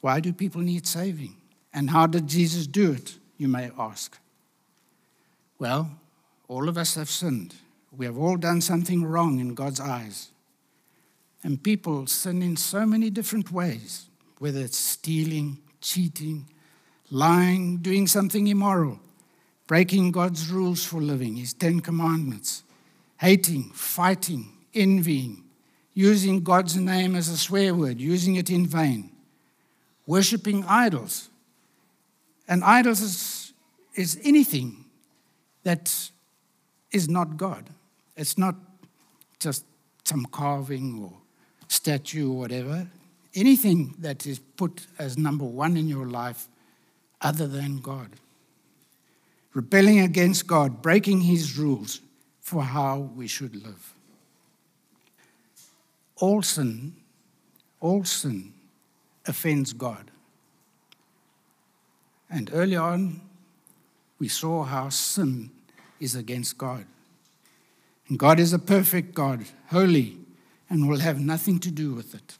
Why 0.00 0.20
do 0.20 0.32
people 0.32 0.60
need 0.60 0.86
saving? 0.86 1.36
And 1.72 1.90
how 1.90 2.06
did 2.06 2.26
Jesus 2.26 2.66
do 2.66 2.92
it, 2.92 3.18
you 3.36 3.46
may 3.48 3.70
ask? 3.78 4.18
Well, 5.58 5.90
all 6.48 6.68
of 6.68 6.76
us 6.76 6.94
have 6.96 7.10
sinned. 7.10 7.54
We 7.96 8.06
have 8.06 8.18
all 8.18 8.36
done 8.36 8.60
something 8.60 9.04
wrong 9.04 9.38
in 9.38 9.54
God's 9.54 9.78
eyes. 9.78 10.30
And 11.42 11.62
people 11.62 12.06
sin 12.06 12.42
in 12.42 12.56
so 12.56 12.84
many 12.84 13.10
different 13.10 13.52
ways, 13.52 14.06
whether 14.38 14.60
it's 14.60 14.76
stealing, 14.78 15.58
cheating, 15.80 16.46
lying, 17.10 17.78
doing 17.78 18.06
something 18.06 18.46
immoral, 18.46 19.00
breaking 19.66 20.12
God's 20.12 20.50
rules 20.50 20.84
for 20.84 21.00
living, 21.00 21.36
His 21.36 21.52
Ten 21.52 21.80
Commandments, 21.80 22.62
hating, 23.18 23.70
fighting, 23.74 24.52
envying, 24.74 25.44
using 25.94 26.42
God's 26.42 26.76
name 26.76 27.16
as 27.16 27.28
a 27.28 27.36
swear 27.36 27.74
word, 27.74 28.00
using 28.00 28.36
it 28.36 28.48
in 28.48 28.66
vain, 28.66 29.10
worshipping 30.06 30.64
idols. 30.66 31.28
And 32.48 32.64
idols 32.64 33.00
is, 33.00 33.52
is 33.94 34.20
anything 34.24 34.84
that 35.62 36.10
is 36.92 37.08
not 37.08 37.36
God. 37.36 37.68
It's 38.16 38.38
not 38.38 38.54
just 39.38 39.64
some 40.04 40.26
carving 40.26 41.00
or 41.02 41.12
statue 41.68 42.30
or 42.30 42.38
whatever. 42.38 42.86
Anything 43.34 43.94
that 43.98 44.26
is 44.26 44.38
put 44.38 44.86
as 44.98 45.16
number 45.16 45.44
one 45.44 45.76
in 45.76 45.88
your 45.88 46.06
life 46.06 46.48
other 47.20 47.46
than 47.46 47.78
God. 47.80 48.10
Rebelling 49.52 50.00
against 50.00 50.46
God, 50.46 50.80
breaking 50.80 51.22
his 51.22 51.58
rules 51.58 52.00
for 52.40 52.62
how 52.62 53.10
we 53.16 53.26
should 53.26 53.54
live. 53.56 53.94
All 56.16 56.42
sin, 56.42 56.94
all 57.80 58.04
sin 58.04 58.52
offends 59.26 59.72
God. 59.72 60.10
And 62.30 62.50
early 62.52 62.76
on, 62.76 63.20
we 64.18 64.28
saw 64.28 64.62
how 64.64 64.90
sin 64.90 65.50
is 65.98 66.14
against 66.14 66.56
God. 66.58 66.84
And 68.08 68.18
God 68.18 68.38
is 68.38 68.52
a 68.52 68.58
perfect 68.58 69.14
God, 69.14 69.44
holy, 69.68 70.18
and 70.68 70.88
will 70.88 71.00
have 71.00 71.18
nothing 71.18 71.58
to 71.60 71.70
do 71.70 71.94
with 71.94 72.14
it, 72.14 72.38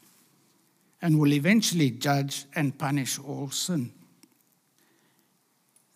and 1.01 1.19
will 1.19 1.33
eventually 1.33 1.89
judge 1.89 2.45
and 2.55 2.77
punish 2.77 3.19
all 3.19 3.49
sin. 3.49 3.91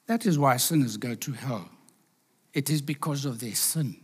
That 0.08 0.26
is 0.26 0.38
why 0.38 0.58
sinners 0.58 0.98
go 0.98 1.16
to 1.16 1.32
hell. 1.32 1.70
It 2.54 2.70
is 2.70 2.82
because 2.82 3.26
of 3.26 3.40
their 3.40 3.56
sin. 3.56 3.98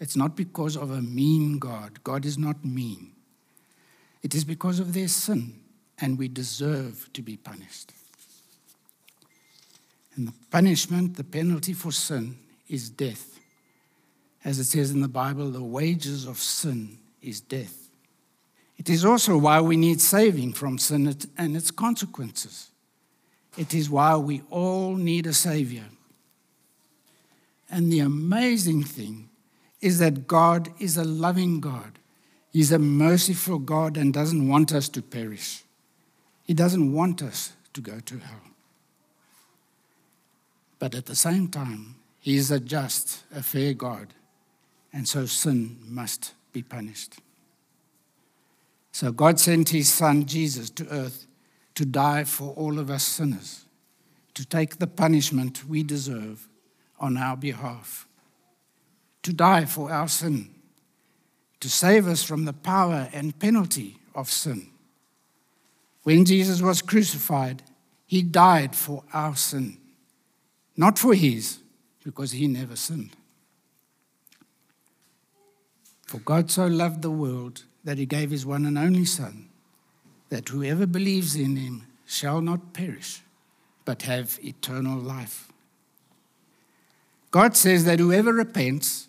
It's 0.00 0.16
not 0.16 0.36
because 0.36 0.76
of 0.76 0.90
a 0.90 1.00
mean 1.00 1.58
God. 1.58 2.02
God 2.02 2.24
is 2.24 2.36
not 2.36 2.64
mean. 2.64 3.12
It 4.22 4.34
is 4.34 4.44
because 4.44 4.80
of 4.80 4.94
their 4.94 5.08
sin, 5.08 5.60
and 6.00 6.18
we 6.18 6.28
deserve 6.28 7.08
to 7.12 7.22
be 7.22 7.36
punished. 7.36 7.92
And 10.16 10.28
the 10.28 10.32
punishment, 10.50 11.16
the 11.16 11.24
penalty 11.24 11.72
for 11.72 11.92
sin, 11.92 12.38
is 12.68 12.90
death. 12.90 13.38
As 14.44 14.58
it 14.58 14.64
says 14.64 14.90
in 14.90 15.00
the 15.00 15.08
Bible, 15.08 15.50
the 15.50 15.62
wages 15.62 16.26
of 16.26 16.38
sin 16.38 16.98
is 17.20 17.40
death. 17.40 17.88
It 18.76 18.90
is 18.90 19.04
also 19.04 19.38
why 19.38 19.60
we 19.60 19.76
need 19.76 20.00
saving 20.00 20.54
from 20.54 20.78
sin 20.78 21.14
and 21.38 21.56
its 21.56 21.70
consequences. 21.70 22.71
It 23.56 23.74
is 23.74 23.90
why 23.90 24.16
we 24.16 24.42
all 24.50 24.94
need 24.94 25.26
a 25.26 25.32
Savior. 25.32 25.84
And 27.70 27.92
the 27.92 28.00
amazing 28.00 28.84
thing 28.84 29.30
is 29.80 29.98
that 29.98 30.26
God 30.26 30.70
is 30.78 30.96
a 30.96 31.04
loving 31.04 31.60
God. 31.60 31.98
He's 32.52 32.72
a 32.72 32.78
merciful 32.78 33.58
God 33.58 33.96
and 33.96 34.12
doesn't 34.12 34.48
want 34.48 34.72
us 34.72 34.88
to 34.90 35.02
perish. 35.02 35.64
He 36.44 36.54
doesn't 36.54 36.92
want 36.92 37.22
us 37.22 37.52
to 37.72 37.80
go 37.80 37.98
to 38.00 38.18
hell. 38.18 38.40
But 40.78 40.94
at 40.94 41.06
the 41.06 41.16
same 41.16 41.48
time, 41.48 41.96
He 42.20 42.36
is 42.36 42.50
a 42.50 42.60
just, 42.60 43.24
a 43.34 43.42
fair 43.42 43.72
God, 43.72 44.08
and 44.92 45.08
so 45.08 45.26
sin 45.26 45.78
must 45.86 46.34
be 46.52 46.62
punished. 46.62 47.14
So 48.92 49.12
God 49.12 49.40
sent 49.40 49.70
His 49.70 49.88
Son 49.88 50.26
Jesus 50.26 50.68
to 50.70 50.86
earth 50.88 51.26
to 51.74 51.84
die 51.84 52.24
for 52.24 52.52
all 52.54 52.78
of 52.78 52.90
us 52.90 53.04
sinners, 53.04 53.64
to 54.34 54.44
take 54.44 54.78
the 54.78 54.86
punishment 54.86 55.64
we 55.68 55.82
deserve 55.82 56.48
on 56.98 57.16
our 57.16 57.36
behalf, 57.36 58.06
to 59.22 59.32
die 59.32 59.64
for 59.64 59.90
our 59.90 60.08
sin, 60.08 60.50
to 61.60 61.68
save 61.68 62.06
us 62.06 62.22
from 62.22 62.44
the 62.44 62.52
power 62.52 63.08
and 63.12 63.38
penalty 63.38 63.98
of 64.14 64.30
sin. 64.30 64.68
When 66.02 66.24
Jesus 66.24 66.60
was 66.60 66.82
crucified, 66.82 67.62
he 68.06 68.22
died 68.22 68.74
for 68.74 69.04
our 69.12 69.36
sin, 69.36 69.78
not 70.76 70.98
for 70.98 71.14
his, 71.14 71.58
because 72.04 72.32
he 72.32 72.46
never 72.48 72.76
sinned. 72.76 73.16
For 76.06 76.18
God 76.18 76.50
so 76.50 76.66
loved 76.66 77.02
the 77.02 77.10
world 77.10 77.62
that 77.84 77.98
he 77.98 78.06
gave 78.06 78.30
his 78.30 78.44
one 78.44 78.66
and 78.66 78.76
only 78.76 79.04
Son 79.04 79.48
that 80.32 80.48
whoever 80.48 80.86
believes 80.86 81.36
in 81.36 81.56
him 81.56 81.86
shall 82.06 82.40
not 82.40 82.72
perish, 82.72 83.20
but 83.84 84.00
have 84.00 84.38
eternal 84.42 84.98
life. 84.98 85.52
God 87.30 87.54
says 87.54 87.84
that 87.84 87.98
whoever 87.98 88.32
repents, 88.32 89.08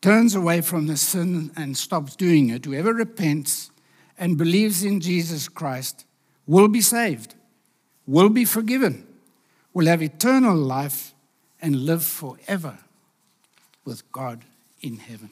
turns 0.00 0.34
away 0.34 0.60
from 0.60 0.88
the 0.88 0.96
sin 0.96 1.52
and 1.56 1.76
stops 1.76 2.16
doing 2.16 2.50
it, 2.50 2.64
whoever 2.64 2.92
repents 2.92 3.70
and 4.18 4.36
believes 4.36 4.82
in 4.82 4.98
Jesus 4.98 5.48
Christ 5.48 6.04
will 6.48 6.66
be 6.66 6.80
saved, 6.80 7.36
will 8.04 8.28
be 8.28 8.44
forgiven, 8.44 9.06
will 9.72 9.86
have 9.86 10.02
eternal 10.02 10.56
life, 10.56 11.14
and 11.62 11.86
live 11.86 12.02
forever 12.02 12.76
with 13.84 14.10
God 14.10 14.44
in 14.80 14.96
heaven. 14.96 15.30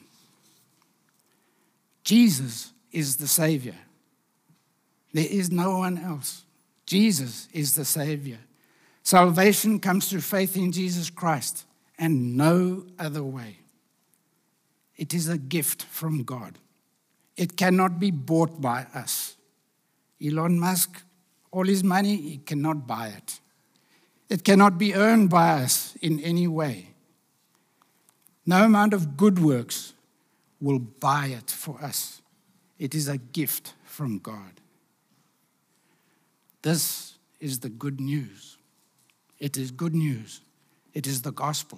Jesus 2.05 2.71
is 2.93 3.17
the 3.17 3.27
Savior. 3.27 3.75
There 5.15 5.25
is 5.29 5.49
no 5.49 5.77
one 5.77 5.97
else. 5.97 6.43
Jesus 6.85 7.47
is 7.53 7.73
the 7.73 7.85
Savior. 7.85 8.39
Salvation 9.01 9.79
comes 9.79 10.09
through 10.09 10.19
faith 10.19 10.57
in 10.57 10.73
Jesus 10.73 11.09
Christ 11.09 11.63
and 11.97 12.35
no 12.35 12.83
other 12.99 13.23
way. 13.23 13.59
It 14.97 15.13
is 15.13 15.29
a 15.29 15.37
gift 15.37 15.83
from 15.83 16.23
God. 16.23 16.59
It 17.37 17.55
cannot 17.55 17.97
be 17.97 18.11
bought 18.11 18.59
by 18.59 18.87
us. 18.93 19.37
Elon 20.21 20.59
Musk, 20.59 21.01
all 21.49 21.63
his 21.63 21.81
money, 21.81 22.17
he 22.17 22.37
cannot 22.39 22.85
buy 22.85 23.07
it. 23.07 23.39
It 24.29 24.43
cannot 24.43 24.77
be 24.77 24.95
earned 24.95 25.29
by 25.29 25.63
us 25.63 25.95
in 26.01 26.19
any 26.19 26.45
way. 26.45 26.89
No 28.45 28.65
amount 28.65 28.93
of 28.93 29.15
good 29.15 29.39
works 29.39 29.93
will 30.59 30.79
buy 30.79 31.27
it 31.27 31.49
for 31.49 31.81
us. 31.81 32.21
It 32.77 32.93
is 32.93 33.07
a 33.07 33.17
gift 33.17 33.75
from 33.85 34.19
God. 34.19 34.59
This 36.65 37.13
is 37.39 37.59
the 37.59 37.69
good 37.69 38.01
news. 38.01 38.57
It 39.37 39.55
is 39.55 39.69
good 39.69 39.93
news. 39.93 40.41
It 40.95 41.05
is 41.05 41.21
the 41.21 41.31
gospel. 41.31 41.77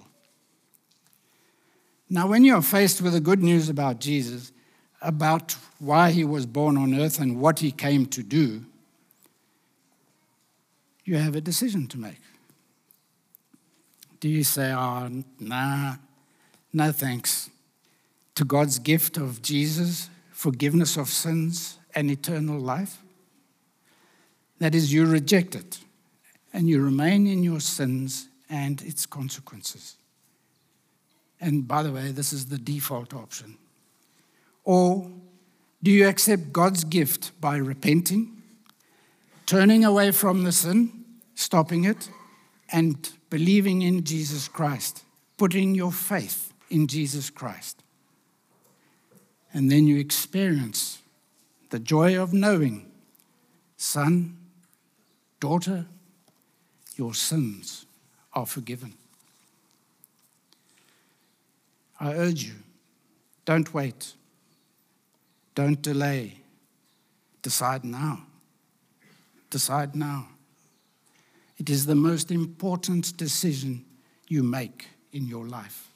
Now, 2.08 2.26
when 2.26 2.42
you're 2.42 2.62
faced 2.62 3.02
with 3.02 3.12
the 3.12 3.20
good 3.20 3.42
news 3.42 3.68
about 3.68 4.00
Jesus, 4.00 4.50
about 5.02 5.54
why 5.78 6.10
he 6.10 6.24
was 6.24 6.46
born 6.46 6.78
on 6.78 6.98
earth 6.98 7.20
and 7.20 7.38
what 7.38 7.58
he 7.58 7.70
came 7.70 8.06
to 8.06 8.22
do, 8.22 8.64
you 11.04 11.18
have 11.18 11.36
a 11.36 11.42
decision 11.42 11.86
to 11.88 11.98
make. 11.98 12.22
Do 14.20 14.30
you 14.30 14.42
say, 14.42 14.72
oh, 14.72 15.22
nah, 15.38 15.96
no 16.72 16.92
thanks 16.92 17.50
to 18.36 18.44
God's 18.46 18.78
gift 18.78 19.18
of 19.18 19.42
Jesus, 19.42 20.08
forgiveness 20.30 20.96
of 20.96 21.10
sins, 21.10 21.78
and 21.94 22.10
eternal 22.10 22.58
life? 22.58 23.02
That 24.58 24.74
is, 24.74 24.92
you 24.92 25.06
reject 25.06 25.54
it 25.54 25.78
and 26.52 26.68
you 26.68 26.82
remain 26.82 27.26
in 27.26 27.42
your 27.42 27.60
sins 27.60 28.28
and 28.50 28.80
its 28.82 29.06
consequences. 29.06 29.96
And 31.40 31.68
by 31.68 31.82
the 31.82 31.92
way, 31.92 32.10
this 32.10 32.32
is 32.32 32.46
the 32.46 32.58
default 32.58 33.14
option. 33.14 33.56
Or 34.64 35.10
do 35.82 35.90
you 35.90 36.08
accept 36.08 36.52
God's 36.52 36.84
gift 36.84 37.40
by 37.40 37.56
repenting, 37.56 38.42
turning 39.46 39.84
away 39.84 40.10
from 40.10 40.42
the 40.42 40.52
sin, 40.52 41.04
stopping 41.34 41.84
it, 41.84 42.10
and 42.70 43.10
believing 43.30 43.82
in 43.82 44.02
Jesus 44.04 44.48
Christ, 44.48 45.04
putting 45.36 45.74
your 45.74 45.92
faith 45.92 46.52
in 46.70 46.88
Jesus 46.88 47.30
Christ? 47.30 47.82
And 49.52 49.70
then 49.70 49.86
you 49.86 49.98
experience 49.98 50.98
the 51.70 51.78
joy 51.78 52.20
of 52.20 52.32
knowing, 52.32 52.90
son, 53.76 54.37
daughter, 55.40 55.86
your 56.96 57.14
sins 57.14 57.86
are 58.32 58.46
forgiven. 58.46 58.94
I 62.00 62.12
urge 62.14 62.44
you, 62.44 62.54
don't 63.44 63.72
wait, 63.74 64.14
don't 65.54 65.80
delay, 65.82 66.38
decide 67.42 67.84
now. 67.84 68.20
Decide 69.50 69.96
now. 69.96 70.28
It 71.56 71.70
is 71.70 71.86
the 71.86 71.94
most 71.94 72.30
important 72.30 73.16
decision 73.16 73.84
you 74.28 74.42
make 74.42 74.86
in 75.12 75.26
your 75.26 75.46
life. 75.46 75.90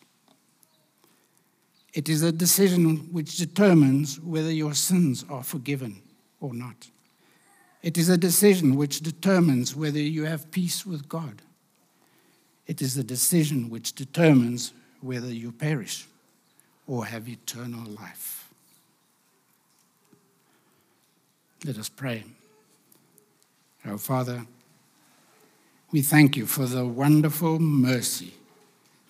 It 1.92 2.08
is 2.08 2.22
a 2.22 2.32
decision 2.32 3.12
which 3.12 3.36
determines 3.36 4.18
whether 4.18 4.50
your 4.50 4.74
sins 4.74 5.24
are 5.28 5.42
forgiven 5.42 6.02
or 6.40 6.54
not. 6.54 6.88
It 7.82 7.98
is 7.98 8.08
a 8.08 8.16
decision 8.16 8.76
which 8.76 9.00
determines 9.00 9.74
whether 9.74 9.98
you 9.98 10.24
have 10.24 10.50
peace 10.50 10.86
with 10.86 11.08
God. 11.08 11.42
It 12.66 12.80
is 12.80 12.96
a 12.96 13.02
decision 13.02 13.70
which 13.70 13.92
determines 13.94 14.72
whether 15.00 15.26
you 15.26 15.50
perish 15.50 16.06
or 16.86 17.06
have 17.06 17.28
eternal 17.28 17.84
life. 17.90 18.48
Let 21.64 21.78
us 21.78 21.88
pray. 21.88 22.24
Our 23.84 23.98
Father, 23.98 24.46
we 25.90 26.02
thank 26.02 26.36
you 26.36 26.46
for 26.46 26.66
the 26.66 26.86
wonderful 26.86 27.58
mercy, 27.58 28.34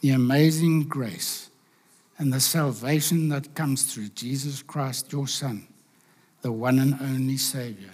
the 0.01 0.11
amazing 0.11 0.85
grace, 0.85 1.51
and 2.19 2.33
the 2.33 2.41
salvation 2.41 3.29
that 3.29 3.55
comes 3.55 3.93
through 3.93 4.09
Jesus 4.09 4.63
Christ, 4.63 5.13
your 5.13 5.29
Son, 5.29 5.67
the 6.41 6.53
one 6.53 6.79
and 6.79 6.99
only 7.01 7.37
Savior. 7.37 7.91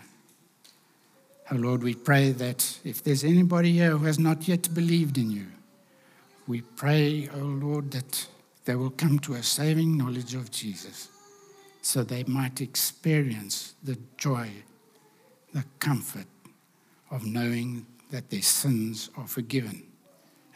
Oh 1.50 1.56
Lord, 1.56 1.82
we 1.82 1.94
pray 1.94 2.32
that 2.32 2.78
if 2.84 3.02
there's 3.02 3.24
anybody 3.24 3.72
here 3.72 3.96
who 3.96 4.04
has 4.04 4.18
not 4.18 4.46
yet 4.46 4.72
believed 4.74 5.16
in 5.16 5.30
you, 5.30 5.46
we 6.46 6.60
pray, 6.60 7.30
oh 7.34 7.38
Lord, 7.38 7.90
that 7.92 8.26
they 8.66 8.74
will 8.74 8.90
come 8.90 9.18
to 9.20 9.34
a 9.34 9.42
saving 9.42 9.96
knowledge 9.96 10.34
of 10.34 10.50
Jesus 10.50 11.08
so 11.80 12.02
they 12.02 12.22
might 12.24 12.60
experience 12.60 13.74
the 13.82 13.96
joy, 14.18 14.50
the 15.54 15.64
comfort 15.78 16.26
of 17.10 17.24
knowing 17.24 17.86
that 18.10 18.28
their 18.28 18.42
sins 18.42 19.08
are 19.16 19.26
forgiven 19.26 19.84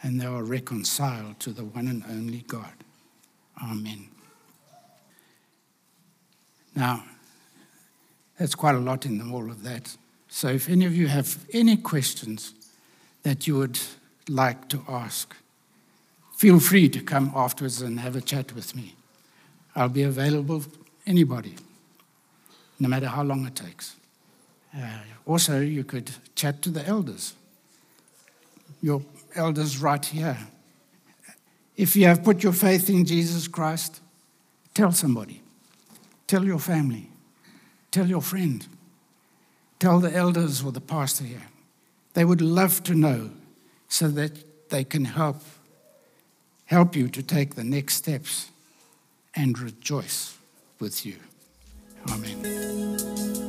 and 0.03 0.21
they 0.21 0.27
are 0.27 0.43
reconciled 0.43 1.39
to 1.39 1.51
the 1.51 1.63
one 1.63 1.87
and 1.87 2.03
only 2.07 2.43
God. 2.47 2.73
Amen. 3.63 4.09
Now, 6.75 7.03
that's 8.37 8.53
quite 8.53 8.75
a 8.75 8.79
lot 8.79 9.07
in 9.07 9.31
all 9.31 9.49
of 9.49 9.63
that. 9.63 9.95
So, 10.35 10.47
if 10.47 10.67
any 10.67 10.85
of 10.85 10.95
you 10.95 11.05
have 11.09 11.37
any 11.53 11.77
questions 11.77 12.55
that 13.21 13.45
you 13.45 13.55
would 13.55 13.79
like 14.27 14.67
to 14.69 14.83
ask, 14.89 15.35
feel 16.35 16.59
free 16.59 16.89
to 16.89 17.01
come 17.01 17.31
afterwards 17.35 17.83
and 17.83 17.99
have 17.99 18.15
a 18.15 18.21
chat 18.21 18.51
with 18.55 18.75
me. 18.75 18.95
I'll 19.75 19.89
be 19.89 20.01
available 20.01 20.63
anybody, 21.05 21.53
no 22.79 22.89
matter 22.89 23.05
how 23.05 23.21
long 23.21 23.45
it 23.45 23.53
takes. 23.53 23.95
Uh, 24.75 24.87
also, 25.27 25.59
you 25.59 25.83
could 25.83 26.09
chat 26.33 26.63
to 26.63 26.71
the 26.71 26.83
elders. 26.87 27.35
Your 28.81 29.03
elders 29.35 29.77
right 29.77 30.03
here. 30.03 30.39
If 31.77 31.95
you 31.95 32.07
have 32.07 32.23
put 32.23 32.41
your 32.41 32.53
faith 32.53 32.89
in 32.89 33.05
Jesus 33.05 33.47
Christ, 33.47 34.01
tell 34.73 34.91
somebody. 34.91 35.43
Tell 36.25 36.43
your 36.43 36.59
family. 36.59 37.11
Tell 37.91 38.07
your 38.07 38.23
friend. 38.23 38.65
Tell 39.83 39.99
the 39.99 40.15
elders 40.15 40.63
or 40.63 40.71
the 40.71 40.79
pastor 40.79 41.25
here. 41.25 41.49
They 42.13 42.23
would 42.23 42.39
love 42.39 42.83
to 42.83 42.93
know 42.93 43.31
so 43.89 44.07
that 44.07 44.69
they 44.69 44.85
can 44.85 45.03
help 45.03 45.41
help 46.67 46.95
you 46.95 47.09
to 47.09 47.21
take 47.21 47.55
the 47.55 47.65
next 47.65 47.95
steps 47.95 48.49
and 49.35 49.59
rejoice 49.59 50.37
with 50.79 51.05
you. 51.05 51.17
Amen. 52.09 53.42